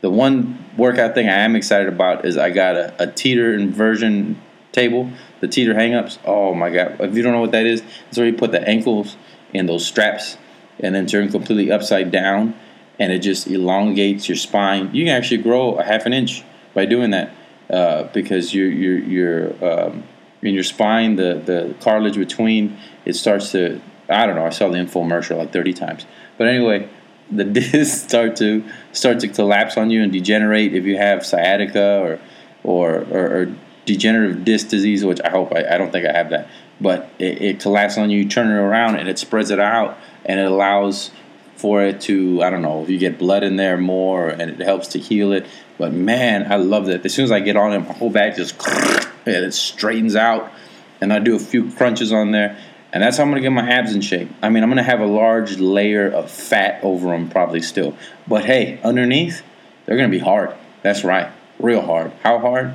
The 0.00 0.10
one 0.10 0.64
workout 0.76 1.14
thing 1.14 1.28
I 1.28 1.38
am 1.40 1.54
excited 1.54 1.88
about 1.88 2.24
is 2.24 2.36
I 2.36 2.50
got 2.50 2.76
a, 2.76 2.94
a 3.02 3.06
teeter 3.06 3.54
inversion 3.54 4.40
table, 4.72 5.10
the 5.40 5.48
teeter 5.48 5.74
hang-ups. 5.74 6.18
Oh 6.24 6.54
my 6.54 6.70
god! 6.70 7.00
If 7.00 7.14
you 7.14 7.22
don't 7.22 7.32
know 7.32 7.40
what 7.40 7.52
that 7.52 7.66
is, 7.66 7.82
it's 8.08 8.18
where 8.18 8.26
you 8.26 8.34
put 8.34 8.52
the 8.52 8.66
ankles 8.66 9.16
in 9.52 9.66
those 9.66 9.86
straps 9.86 10.38
and 10.80 10.94
then 10.94 11.06
turn 11.06 11.28
completely 11.28 11.70
upside 11.70 12.10
down, 12.10 12.54
and 12.98 13.12
it 13.12 13.20
just 13.20 13.46
elongates 13.46 14.28
your 14.28 14.36
spine. 14.36 14.92
You 14.92 15.04
can 15.04 15.14
actually 15.14 15.42
grow 15.42 15.74
a 15.74 15.84
half 15.84 16.06
an 16.06 16.12
inch 16.12 16.42
by 16.74 16.86
doing 16.86 17.10
that 17.10 17.30
uh, 17.70 18.04
because 18.14 18.54
your 18.54 18.68
your 18.68 18.98
your 18.98 19.64
um, 19.64 20.04
in 20.42 20.54
your 20.54 20.64
spine, 20.64 21.16
the 21.16 21.40
the 21.44 21.74
cartilage 21.80 22.16
between 22.16 22.78
it 23.04 23.14
starts 23.14 23.52
to. 23.52 23.80
I 24.08 24.26
don't 24.26 24.36
know. 24.36 24.44
I 24.44 24.50
saw 24.50 24.68
the 24.68 24.78
infomercial 24.78 25.38
like 25.38 25.52
30 25.52 25.72
times, 25.72 26.06
but 26.36 26.46
anyway 26.46 26.88
the 27.32 27.44
discs 27.44 28.02
start 28.02 28.36
to 28.36 28.64
start 28.92 29.20
to 29.20 29.28
collapse 29.28 29.76
on 29.76 29.90
you 29.90 30.02
and 30.02 30.12
degenerate 30.12 30.74
if 30.74 30.84
you 30.84 30.96
have 30.96 31.24
sciatica 31.24 32.00
or 32.00 32.20
or, 32.64 33.00
or, 33.10 33.36
or 33.36 33.54
degenerative 33.86 34.44
disc 34.44 34.68
disease, 34.68 35.04
which 35.04 35.20
I 35.24 35.30
hope 35.30 35.52
I, 35.52 35.74
I 35.74 35.78
don't 35.78 35.90
think 35.90 36.06
I 36.06 36.12
have 36.12 36.30
that, 36.30 36.48
but 36.80 37.10
it, 37.18 37.42
it 37.42 37.60
collapses 37.60 37.98
on 37.98 38.10
you, 38.10 38.18
you 38.18 38.28
turn 38.28 38.48
it 38.48 38.54
around 38.54 38.96
and 38.96 39.08
it 39.08 39.18
spreads 39.18 39.50
it 39.50 39.58
out 39.58 39.98
and 40.24 40.38
it 40.38 40.46
allows 40.46 41.10
for 41.56 41.82
it 41.82 42.00
to 42.02 42.42
I 42.42 42.50
don't 42.50 42.62
know 42.62 42.82
if 42.82 42.90
you 42.90 42.98
get 42.98 43.18
blood 43.18 43.42
in 43.42 43.56
there 43.56 43.76
more 43.76 44.28
and 44.28 44.42
it 44.42 44.60
helps 44.60 44.88
to 44.88 44.98
heal 44.98 45.32
it. 45.32 45.46
But 45.78 45.92
man, 45.92 46.50
I 46.52 46.56
love 46.56 46.86
that. 46.86 47.04
As 47.04 47.14
soon 47.14 47.24
as 47.24 47.32
I 47.32 47.40
get 47.40 47.56
on 47.56 47.72
it, 47.72 47.80
my 47.80 47.94
whole 47.94 48.10
back 48.10 48.36
just 48.36 48.56
and 49.26 49.36
it 49.36 49.54
straightens 49.54 50.16
out, 50.16 50.50
and 51.00 51.12
I 51.12 51.18
do 51.18 51.34
a 51.36 51.38
few 51.38 51.70
crunches 51.72 52.12
on 52.12 52.32
there 52.32 52.58
and 52.92 53.02
that's 53.02 53.16
how 53.16 53.22
I'm 53.22 53.30
gonna 53.30 53.40
get 53.40 53.50
my 53.50 53.68
abs 53.68 53.94
in 53.94 54.02
shape. 54.02 54.30
I 54.42 54.50
mean, 54.50 54.62
I'm 54.62 54.68
gonna 54.68 54.82
have 54.82 55.00
a 55.00 55.06
large 55.06 55.58
layer 55.58 56.10
of 56.10 56.30
fat 56.30 56.80
over 56.84 57.08
them 57.08 57.30
probably 57.30 57.62
still, 57.62 57.96
but 58.28 58.44
hey, 58.44 58.80
underneath 58.84 59.42
they're 59.86 59.96
gonna 59.96 60.10
be 60.10 60.18
hard. 60.18 60.54
That's 60.82 61.02
right, 61.02 61.30
real 61.58 61.80
hard. 61.80 62.12
How 62.22 62.38
hard? 62.38 62.72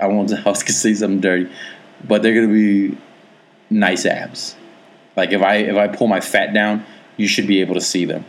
I 0.00 0.06
won't. 0.06 0.32
I 0.32 0.42
was 0.48 0.62
gonna 0.62 0.72
say 0.72 0.94
something 0.94 1.20
dirty, 1.20 1.50
but 2.06 2.22
they're 2.22 2.34
gonna 2.34 2.52
be 2.52 2.96
nice 3.68 4.06
abs. 4.06 4.56
Like 5.14 5.32
if 5.32 5.42
I 5.42 5.56
if 5.56 5.76
I 5.76 5.88
pull 5.88 6.06
my 6.06 6.20
fat 6.20 6.54
down, 6.54 6.86
you 7.18 7.28
should 7.28 7.46
be 7.46 7.60
able 7.60 7.74
to 7.74 7.82
see 7.82 8.06
them. 8.06 8.24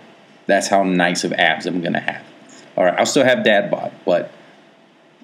That's 0.48 0.68
how 0.68 0.84
nice 0.84 1.24
of 1.24 1.32
abs 1.34 1.66
I'm 1.66 1.82
gonna 1.82 2.02
have. 2.02 2.26
All 2.76 2.84
right, 2.84 3.00
I'll 3.00 3.06
still 3.06 3.24
have 3.24 3.46
dad 3.46 3.72
bod, 3.72 3.94
but 4.04 4.32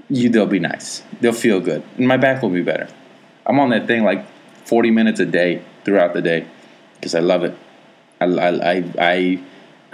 you 0.09 0.29
they'll 0.29 0.45
be 0.45 0.59
nice. 0.59 1.03
They'll 1.21 1.33
feel 1.33 1.59
good, 1.59 1.83
and 1.97 2.07
my 2.07 2.17
back 2.17 2.41
will 2.41 2.49
be 2.49 2.61
better. 2.61 2.87
I'm 3.45 3.59
on 3.59 3.69
that 3.69 3.87
thing 3.87 4.03
like 4.03 4.25
40 4.65 4.91
minutes 4.91 5.19
a 5.19 5.25
day 5.25 5.61
throughout 5.83 6.13
the 6.13 6.21
day 6.21 6.47
because 6.95 7.15
I 7.15 7.19
love 7.19 7.43
it. 7.43 7.55
I, 8.19 8.25
I, 8.25 8.83
I, 8.97 9.39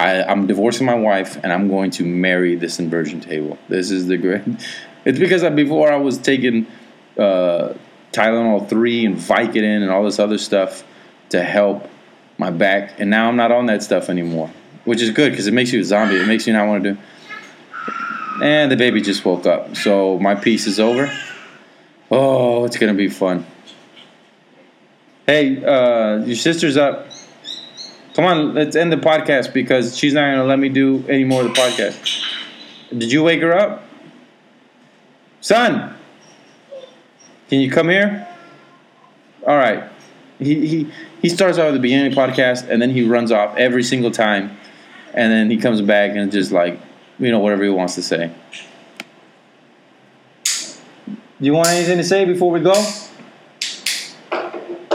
I, 0.00 0.22
I'm 0.24 0.46
divorcing 0.46 0.86
my 0.86 0.94
wife 0.94 1.36
and 1.42 1.52
I'm 1.52 1.68
going 1.68 1.90
to 1.92 2.04
marry 2.04 2.54
this 2.54 2.78
inversion 2.78 3.20
table. 3.20 3.58
This 3.68 3.90
is 3.90 4.06
the 4.06 4.16
great. 4.16 4.42
It's 5.04 5.18
because 5.18 5.42
I, 5.42 5.48
before 5.48 5.90
I 5.90 5.96
was 5.96 6.16
taking 6.16 6.64
uh, 7.18 7.74
Tylenol 8.12 8.68
3 8.68 9.06
and 9.06 9.16
Vicodin 9.16 9.82
and 9.82 9.90
all 9.90 10.04
this 10.04 10.20
other 10.20 10.38
stuff 10.38 10.84
to 11.30 11.42
help 11.42 11.90
my 12.38 12.52
back, 12.52 13.00
and 13.00 13.10
now 13.10 13.28
I'm 13.28 13.34
not 13.34 13.50
on 13.50 13.66
that 13.66 13.82
stuff 13.82 14.08
anymore, 14.08 14.52
which 14.84 15.02
is 15.02 15.10
good 15.10 15.32
because 15.32 15.48
it 15.48 15.54
makes 15.54 15.72
you 15.72 15.80
a 15.80 15.84
zombie. 15.84 16.18
It 16.18 16.28
makes 16.28 16.46
you 16.46 16.52
not 16.52 16.68
want 16.68 16.84
to 16.84 16.92
do. 16.92 17.00
And 18.42 18.72
the 18.72 18.76
baby 18.76 19.00
just 19.00 19.24
woke 19.24 19.46
up, 19.46 19.76
so 19.76 20.18
my 20.18 20.34
peace 20.34 20.66
is 20.66 20.80
over. 20.80 21.16
Oh, 22.10 22.64
it's 22.64 22.76
gonna 22.76 22.92
be 22.92 23.08
fun. 23.08 23.46
Hey, 25.26 25.64
uh, 25.64 26.24
your 26.24 26.34
sister's 26.34 26.76
up. 26.76 27.06
Come 28.14 28.24
on, 28.24 28.54
let's 28.54 28.74
end 28.74 28.92
the 28.92 28.96
podcast 28.96 29.52
because 29.54 29.96
she's 29.96 30.12
not 30.12 30.22
gonna 30.22 30.42
let 30.44 30.58
me 30.58 30.68
do 30.68 31.04
any 31.08 31.22
more 31.22 31.42
of 31.42 31.54
the 31.54 31.60
podcast. 31.60 32.20
Did 32.90 33.12
you 33.12 33.22
wake 33.22 33.40
her 33.42 33.56
up? 33.56 33.84
Son, 35.40 35.94
can 37.48 37.60
you 37.60 37.70
come 37.70 37.90
here? 37.90 38.26
All 39.46 39.56
right. 39.56 39.88
He, 40.40 40.66
he, 40.66 40.92
he 41.20 41.28
starts 41.28 41.58
out 41.58 41.68
at 41.68 41.74
the 41.74 41.78
beginning 41.78 42.06
of 42.06 42.14
the 42.14 42.20
podcast 42.20 42.68
and 42.68 42.82
then 42.82 42.90
he 42.90 43.06
runs 43.06 43.30
off 43.30 43.56
every 43.56 43.84
single 43.84 44.10
time. 44.10 44.58
And 45.14 45.30
then 45.30 45.48
he 45.48 45.58
comes 45.58 45.80
back 45.80 46.16
and 46.16 46.32
just 46.32 46.50
like, 46.50 46.80
you 47.22 47.30
know, 47.30 47.38
whatever 47.38 47.62
he 47.62 47.70
wants 47.70 47.94
to 47.94 48.02
say. 48.02 48.32
Do 50.44 51.46
you 51.46 51.52
want 51.52 51.68
anything 51.68 51.98
to 51.98 52.04
say 52.04 52.24
before 52.24 52.50
we 52.50 52.60
go? 52.60 52.74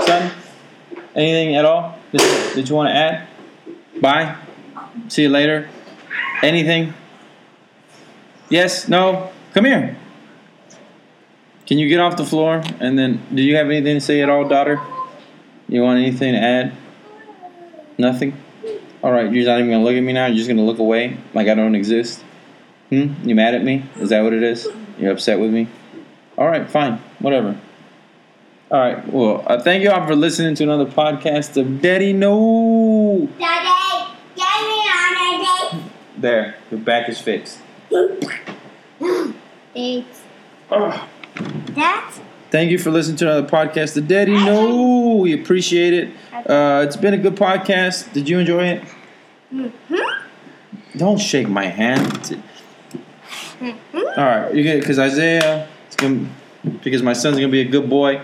Son? 0.05 0.31
Anything 1.15 1.55
at 1.55 1.63
all 1.63 1.97
that 2.11 2.63
you 2.69 2.75
want 2.75 2.89
to 2.89 2.95
add? 2.95 3.27
Bye. 4.01 4.35
See 5.07 5.23
you 5.23 5.29
later. 5.29 5.69
Anything? 6.43 6.93
Yes? 8.49 8.89
No? 8.89 9.31
Come 9.53 9.65
here. 9.65 9.97
Can 11.65 11.77
you 11.79 11.87
get 11.87 11.99
off 11.99 12.17
the 12.17 12.25
floor? 12.25 12.61
And 12.79 12.99
then, 12.99 13.25
do 13.33 13.41
you 13.41 13.55
have 13.55 13.67
anything 13.67 13.95
to 13.95 14.01
say 14.01 14.21
at 14.21 14.29
all, 14.29 14.47
daughter? 14.47 14.81
You 15.69 15.81
want 15.81 15.99
anything 15.99 16.33
to 16.33 16.39
add? 16.39 16.73
Nothing? 17.97 18.33
All 19.03 19.11
right, 19.11 19.31
you're 19.31 19.45
not 19.45 19.59
even 19.59 19.71
gonna 19.71 19.83
look 19.83 19.95
at 19.95 20.01
me 20.01 20.13
now. 20.13 20.25
You're 20.25 20.37
just 20.37 20.47
gonna 20.49 20.63
look 20.63 20.79
away 20.79 21.17
like 21.33 21.47
I 21.47 21.53
don't 21.53 21.75
exist. 21.75 22.23
Hmm? 22.89 23.13
You 23.23 23.35
mad 23.35 23.53
at 23.53 23.63
me? 23.63 23.85
Is 23.97 24.09
that 24.09 24.21
what 24.23 24.33
it 24.33 24.43
is? 24.43 24.67
You're 24.97 25.11
upset 25.11 25.39
with 25.39 25.51
me? 25.51 25.67
All 26.37 26.47
right, 26.47 26.69
fine, 26.69 26.99
whatever. 27.19 27.59
All 28.71 28.79
right, 28.79 29.07
well, 29.13 29.43
uh, 29.47 29.61
thank 29.61 29.83
you 29.83 29.91
all 29.91 30.05
for 30.05 30.15
listening 30.15 30.55
to 30.55 30.63
another 30.63 30.85
podcast 30.85 31.55
of 31.57 31.81
Daddy 31.81 32.13
No. 32.13 33.29
Daddy, 33.39 34.13
Daddy, 34.35 35.77
on 35.77 35.91
There, 36.17 36.55
your 36.71 36.79
back 36.79 37.07
is 37.07 37.19
fixed. 37.19 37.59
Thanks. 39.73 40.21
That's 40.69 42.19
Thank 42.49 42.71
you 42.71 42.79
for 42.79 42.91
listening 42.91 43.17
to 43.17 43.25
another 43.25 43.47
podcast 43.47 43.97
of 43.97 44.07
Daddy 44.07 44.31
No. 44.31 45.15
We 45.15 45.33
appreciate 45.33 45.93
it. 45.93 46.09
Uh, 46.45 46.83
it's 46.85 46.95
been 46.97 47.13
a 47.13 47.17
good 47.17 47.35
podcast. 47.35 48.11
Did 48.13 48.29
you 48.29 48.39
enjoy 48.39 48.63
it? 48.65 48.83
Mm-hmm. 49.51 50.97
Don't 50.97 51.17
shake 51.17 51.47
my 51.47 51.65
hand. 51.65 52.41
Mm-hmm. 53.59 53.97
All 53.97 54.25
right, 54.25 54.53
you 54.53 54.63
get 54.63 54.79
because 54.79 54.99
Isaiah, 54.99 55.67
it's 55.87 55.95
gonna, 55.95 56.27
because 56.83 57.01
my 57.01 57.13
son's 57.13 57.37
gonna 57.37 57.49
be 57.49 57.61
a 57.61 57.65
good 57.65 57.89
boy, 57.89 58.21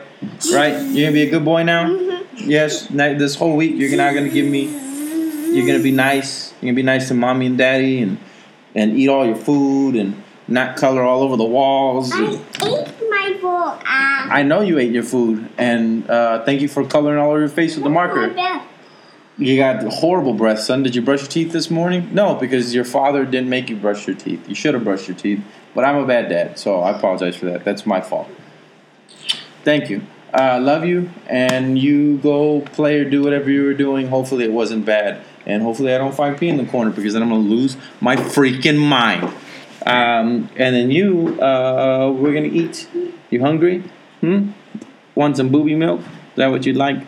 right? 0.53 0.73
You're 0.73 1.07
gonna 1.07 1.11
be 1.11 1.23
a 1.23 1.29
good 1.29 1.45
boy 1.45 1.63
now. 1.63 1.85
Mm-hmm. 1.85 2.49
Yes, 2.49 2.89
ni- 2.89 3.15
this 3.15 3.35
whole 3.35 3.55
week 3.55 3.75
you're 3.75 3.97
not 3.97 4.13
gonna 4.13 4.29
give 4.29 4.45
me. 4.45 4.65
You're 5.55 5.65
gonna 5.67 5.83
be 5.83 5.91
nice. 5.91 6.51
You're 6.61 6.71
gonna 6.71 6.75
be 6.75 6.83
nice 6.83 7.07
to 7.07 7.13
mommy 7.13 7.47
and 7.47 7.57
daddy, 7.57 8.01
and 8.01 8.17
and 8.75 8.97
eat 8.97 9.07
all 9.07 9.25
your 9.25 9.35
food 9.35 9.95
and 9.95 10.21
not 10.47 10.77
color 10.77 11.01
all 11.01 11.21
over 11.23 11.37
the 11.37 11.43
walls. 11.43 12.11
I 12.11 12.39
ate 12.65 13.02
I 13.85 14.43
know 14.43 14.61
you 14.61 14.79
ate 14.79 14.91
your 14.91 15.03
food, 15.03 15.49
and 15.57 16.09
uh, 16.09 16.43
thank 16.45 16.61
you 16.61 16.67
for 16.67 16.85
coloring 16.85 17.19
all 17.19 17.31
over 17.31 17.39
your 17.39 17.49
face 17.49 17.75
with 17.75 17.83
the 17.83 17.89
marker. 17.89 18.33
You 19.37 19.57
got 19.57 19.83
horrible 19.83 20.33
breath, 20.33 20.59
son. 20.59 20.83
Did 20.83 20.95
you 20.95 21.01
brush 21.01 21.21
your 21.21 21.29
teeth 21.29 21.51
this 21.51 21.71
morning? 21.71 22.13
No, 22.13 22.35
because 22.35 22.75
your 22.75 22.85
father 22.85 23.25
didn't 23.25 23.49
make 23.49 23.67
you 23.69 23.75
brush 23.75 24.05
your 24.05 24.15
teeth. 24.15 24.47
You 24.47 24.53
should 24.53 24.75
have 24.75 24.83
brushed 24.83 25.07
your 25.07 25.17
teeth. 25.17 25.43
But 25.73 25.85
I'm 25.85 25.95
a 25.95 26.05
bad 26.05 26.29
dad, 26.29 26.59
so 26.59 26.81
I 26.81 26.91
apologize 26.91 27.35
for 27.35 27.45
that. 27.45 27.65
That's 27.65 27.85
my 27.85 27.99
fault. 27.99 28.29
Thank 29.63 29.89
you. 29.89 30.03
Uh, 30.33 30.59
love 30.59 30.85
you, 30.85 31.09
and 31.27 31.77
you 31.77 32.17
go 32.17 32.61
play 32.61 32.99
or 32.99 33.09
do 33.09 33.23
whatever 33.23 33.49
you 33.49 33.63
were 33.63 33.73
doing. 33.73 34.07
Hopefully, 34.07 34.45
it 34.45 34.51
wasn't 34.51 34.85
bad, 34.85 35.21
and 35.45 35.63
hopefully, 35.63 35.93
I 35.93 35.97
don't 35.97 36.13
find 36.13 36.37
pee 36.37 36.49
in 36.49 36.57
the 36.57 36.65
corner 36.65 36.91
because 36.91 37.13
then 37.13 37.21
I'm 37.21 37.29
gonna 37.29 37.41
lose 37.41 37.77
my 38.01 38.15
freaking 38.15 38.77
mind. 38.77 39.31
Um, 39.85 40.49
and 40.55 40.75
then 40.75 40.91
you, 40.91 41.39
uh, 41.41 42.11
we're 42.11 42.33
gonna 42.33 42.47
eat. 42.47 42.87
You 43.33 43.41
hungry? 43.41 43.83
Hmm. 44.21 44.51
Want 45.15 45.37
some 45.37 45.49
booby 45.49 45.73
milk? 45.73 46.01
Is 46.01 46.35
that 46.35 46.51
what 46.51 46.67
you'd 46.67 46.77
like? 46.77 47.03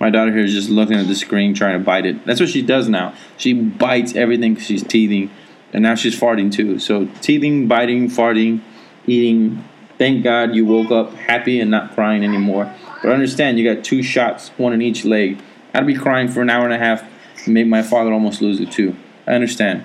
My 0.00 0.10
daughter 0.10 0.32
here 0.32 0.42
is 0.42 0.52
just 0.52 0.68
looking 0.68 0.96
at 0.96 1.06
the 1.06 1.14
screen 1.14 1.54
trying 1.54 1.78
to 1.78 1.84
bite 1.84 2.04
it. 2.04 2.26
That's 2.26 2.40
what 2.40 2.48
she 2.48 2.62
does 2.62 2.88
now. 2.88 3.14
She 3.36 3.52
bites 3.52 4.16
everything 4.16 4.56
she's 4.56 4.82
teething, 4.82 5.30
and 5.72 5.84
now 5.84 5.94
she's 5.94 6.18
farting 6.18 6.50
too. 6.50 6.80
So 6.80 7.06
teething, 7.20 7.68
biting, 7.68 8.08
farting, 8.08 8.60
eating. 9.06 9.64
Thank 9.98 10.24
God 10.24 10.56
you 10.56 10.66
woke 10.66 10.90
up 10.90 11.14
happy 11.14 11.60
and 11.60 11.70
not 11.70 11.94
crying 11.94 12.24
anymore. 12.24 12.74
But 13.00 13.12
understand, 13.12 13.60
you 13.60 13.72
got 13.72 13.84
two 13.84 14.02
shots, 14.02 14.48
one 14.56 14.72
in 14.72 14.82
each 14.82 15.04
leg. 15.04 15.40
I'd 15.74 15.86
be 15.86 15.94
crying 15.94 16.26
for 16.26 16.42
an 16.42 16.50
hour 16.50 16.64
and 16.64 16.74
a 16.74 16.78
half, 16.78 17.04
make 17.46 17.68
my 17.68 17.82
father 17.82 18.12
almost 18.12 18.42
lose 18.42 18.58
it 18.58 18.72
too. 18.72 18.96
I 19.28 19.34
understand. 19.34 19.84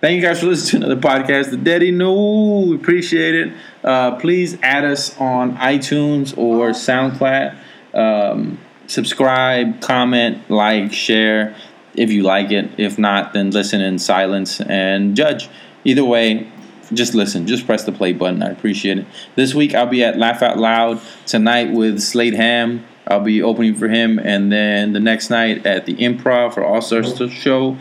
Thank 0.00 0.16
you 0.16 0.22
guys 0.22 0.40
for 0.40 0.46
listening 0.46 0.82
to 0.82 0.86
another 0.88 1.00
podcast. 1.00 1.50
The 1.50 1.56
Daddy 1.56 1.90
No, 1.90 2.66
we 2.68 2.76
appreciate 2.76 3.34
it. 3.34 3.52
Uh, 3.82 4.16
please 4.16 4.58
add 4.62 4.84
us 4.84 5.16
on 5.18 5.56
iTunes 5.56 6.36
or 6.36 6.70
SoundCloud. 6.70 7.56
Um, 7.94 8.58
subscribe, 8.88 9.80
comment, 9.80 10.50
like, 10.50 10.92
share 10.92 11.56
if 11.94 12.10
you 12.10 12.24
like 12.24 12.50
it. 12.50 12.70
If 12.78 12.98
not, 12.98 13.32
then 13.32 13.50
listen 13.50 13.80
in 13.80 13.98
silence 13.98 14.60
and 14.60 15.16
judge. 15.16 15.48
Either 15.84 16.04
way, 16.04 16.50
just 16.92 17.14
listen. 17.14 17.46
Just 17.46 17.64
press 17.64 17.84
the 17.84 17.92
play 17.92 18.12
button. 18.12 18.42
I 18.42 18.50
appreciate 18.50 18.98
it. 18.98 19.06
This 19.34 19.54
week 19.54 19.74
I'll 19.74 19.86
be 19.86 20.04
at 20.04 20.18
Laugh 20.18 20.42
Out 20.42 20.58
Loud 20.58 21.00
tonight 21.26 21.72
with 21.72 22.00
Slade 22.00 22.34
Ham. 22.34 22.84
I'll 23.08 23.20
be 23.20 23.42
opening 23.42 23.76
for 23.76 23.88
him, 23.88 24.18
and 24.18 24.52
then 24.52 24.92
the 24.92 25.00
next 25.00 25.30
night 25.30 25.64
at 25.64 25.86
the 25.86 25.94
Improv 25.94 26.54
for 26.54 26.64
All 26.64 26.82
Stars 26.82 27.16
Show. 27.32 27.78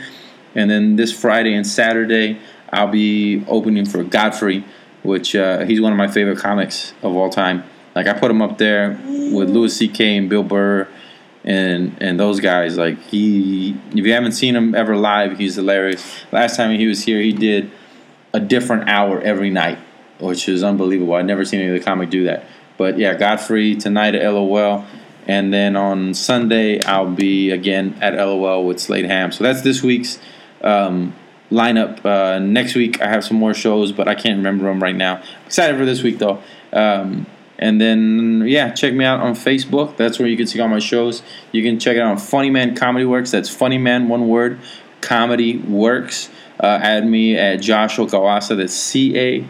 And 0.56 0.70
then 0.70 0.96
this 0.96 1.12
Friday 1.12 1.54
and 1.54 1.68
Saturday, 1.68 2.40
I'll 2.72 2.88
be 2.88 3.46
opening 3.48 3.86
for 3.86 4.04
Godfrey, 4.04 4.64
which 5.04 5.36
uh, 5.36 5.66
he's 5.66 5.82
one 5.82 5.92
of 5.92 5.98
my 5.98 6.08
favorite 6.08 6.40
comics 6.40 6.94
of 7.04 7.16
all 7.16 7.30
time. 7.30 7.64
Like 7.96 8.08
I 8.08 8.14
put 8.14 8.32
him 8.32 8.42
up 8.42 8.58
there 8.58 9.00
with 9.32 9.50
Louis 9.50 9.76
C.K. 9.76 10.18
and 10.18 10.30
Bill 10.30 10.44
Burr, 10.44 10.88
and 11.44 11.96
and 12.02 12.20
those 12.20 12.40
guys. 12.40 12.78
Like 12.78 13.00
he, 13.04 13.78
if 13.92 14.06
you 14.06 14.14
haven't 14.14 14.34
seen 14.34 14.56
him 14.56 14.76
ever 14.76 14.98
live, 14.98 15.38
he's 15.38 15.56
hilarious. 15.56 16.26
Last 16.32 16.58
time 16.58 16.78
he 16.78 16.88
was 16.88 17.04
here, 17.04 17.22
he 17.22 17.32
did 17.32 17.72
a 18.34 18.40
different 18.40 18.90
hour 18.90 19.22
every 19.22 19.50
night, 19.50 19.80
which 20.20 20.50
is 20.50 20.64
unbelievable. 20.64 21.14
I've 21.14 21.26
never 21.26 21.46
seen 21.46 21.62
any 21.62 21.70
other 21.70 21.84
comic 21.84 22.10
do 22.10 22.26
that. 22.26 22.46
But 22.78 22.98
yeah, 22.98 23.14
Godfrey 23.14 23.76
tonight 23.76 24.16
at 24.16 24.30
LOL. 24.32 24.86
And 25.28 25.52
then 25.52 25.76
on 25.76 26.14
Sunday, 26.14 26.84
I'll 26.84 27.10
be 27.10 27.50
again 27.50 27.98
at 28.02 28.14
LOL 28.14 28.66
with 28.66 28.80
Slade 28.80 29.06
Ham. 29.06 29.32
So 29.32 29.44
that's 29.44 29.62
this 29.62 29.82
week's 29.82 30.20
um, 30.62 31.14
lineup. 31.52 32.06
Uh, 32.06 32.40
next 32.40 32.76
week, 32.76 33.02
I 33.02 33.08
have 33.08 33.24
some 33.24 33.38
more 33.38 33.54
shows, 33.54 33.92
but 33.92 34.08
I 34.08 34.16
can't 34.16 34.38
remember 34.38 34.66
them 34.66 34.82
right 34.82 34.96
now. 34.96 35.22
Excited 35.46 35.78
for 35.78 35.86
this 35.86 36.04
week, 36.04 36.18
though. 36.20 36.42
Um, 36.74 37.26
and 37.58 37.80
then, 37.80 38.44
yeah, 38.48 38.74
check 38.74 38.94
me 38.94 39.06
out 39.06 39.22
on 39.22 39.34
Facebook. 39.34 39.96
That's 39.96 40.20
where 40.20 40.28
you 40.28 40.36
can 40.36 40.48
see 40.48 40.60
all 40.60 40.68
my 40.68 40.80
shows. 40.80 41.24
You 41.52 41.64
can 41.64 41.80
check 41.80 41.96
it 41.96 42.02
out 42.02 42.12
on 42.12 42.18
Funny 42.18 42.50
Man 42.50 42.76
Comedy 42.76 43.06
Works. 43.06 43.32
That's 43.32 43.50
Funny 43.50 43.78
Man, 43.78 44.10
one 44.10 44.28
word, 44.28 44.60
Comedy 45.02 45.58
Works. 45.60 46.30
Uh, 46.60 46.80
add 46.82 47.06
me 47.06 47.38
at 47.38 47.58
Joshua 47.62 48.08
Cabaza. 48.08 48.58
That's 48.58 48.74
C 48.74 49.18
A 49.18 49.48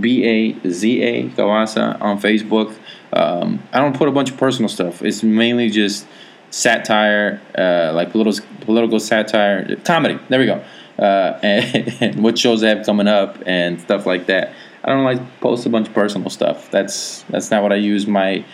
B 0.00 0.24
A 0.24 0.68
Z 0.68 1.02
A 1.02 1.28
Cabaza 1.30 2.00
on 2.00 2.20
Facebook. 2.20 2.76
Um, 3.12 3.62
I 3.72 3.80
don't 3.80 3.96
put 3.96 4.08
a 4.08 4.12
bunch 4.12 4.30
of 4.30 4.36
personal 4.36 4.68
stuff. 4.68 5.02
It's 5.02 5.22
mainly 5.22 5.70
just 5.70 6.06
satire, 6.54 7.40
uh, 7.58 7.92
like 7.94 8.12
political 8.12 8.46
political 8.60 9.00
satire, 9.00 9.76
comedy. 9.84 10.18
There 10.28 10.38
we 10.38 10.46
go. 10.46 10.64
Uh, 10.98 11.38
and, 11.42 11.96
and 12.00 12.22
what 12.22 12.38
shows 12.38 12.62
I 12.62 12.68
have 12.68 12.86
coming 12.86 13.08
up 13.08 13.42
and 13.46 13.80
stuff 13.80 14.06
like 14.06 14.26
that. 14.26 14.54
I 14.84 14.90
don't 14.90 15.04
like 15.04 15.40
post 15.40 15.66
a 15.66 15.68
bunch 15.68 15.88
of 15.88 15.94
personal 15.94 16.30
stuff. 16.30 16.70
That's 16.70 17.22
that's 17.22 17.50
not 17.50 17.62
what 17.62 17.72
I 17.72 17.76
use 17.76 18.06
my 18.06 18.44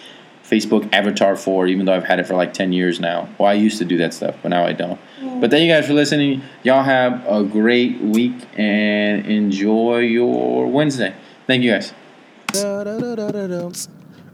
Facebook 0.44 0.88
avatar 0.92 1.36
for. 1.36 1.66
Even 1.66 1.86
though 1.86 1.94
I've 1.94 2.04
had 2.04 2.20
it 2.20 2.26
for 2.26 2.34
like 2.34 2.54
ten 2.54 2.72
years 2.72 3.00
now. 3.00 3.28
Well, 3.38 3.48
I 3.48 3.54
used 3.54 3.78
to 3.78 3.84
do 3.84 3.98
that 3.98 4.14
stuff, 4.14 4.36
but 4.42 4.48
now 4.48 4.64
I 4.64 4.72
don't. 4.72 4.98
But 5.40 5.50
thank 5.50 5.66
you 5.66 5.72
guys 5.72 5.86
for 5.86 5.94
listening. 5.94 6.42
Y'all 6.62 6.82
have 6.84 7.26
a 7.26 7.42
great 7.44 8.00
week 8.00 8.36
and 8.56 9.26
enjoy 9.26 9.98
your 9.98 10.66
Wednesday. 10.66 11.14
Thank 11.46 11.64
you 11.64 11.72
guys. 11.72 11.92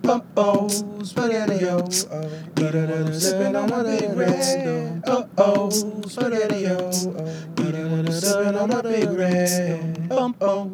Uh-oh, 0.08 0.68
spaghetti-o. 1.02 1.82
Eating 2.58 3.12
sipping 3.12 3.56
on 3.56 3.68
my 3.68 3.82
big 3.82 4.14
red. 4.14 5.02
Uh-oh, 5.04 5.70
spaghetti-o. 5.70 6.90
Eating 7.58 8.12
sipping 8.12 8.54
on 8.54 8.68
my 8.68 8.82
big 8.82 9.10
red. 9.10 10.08
Uh-oh. 10.10 10.70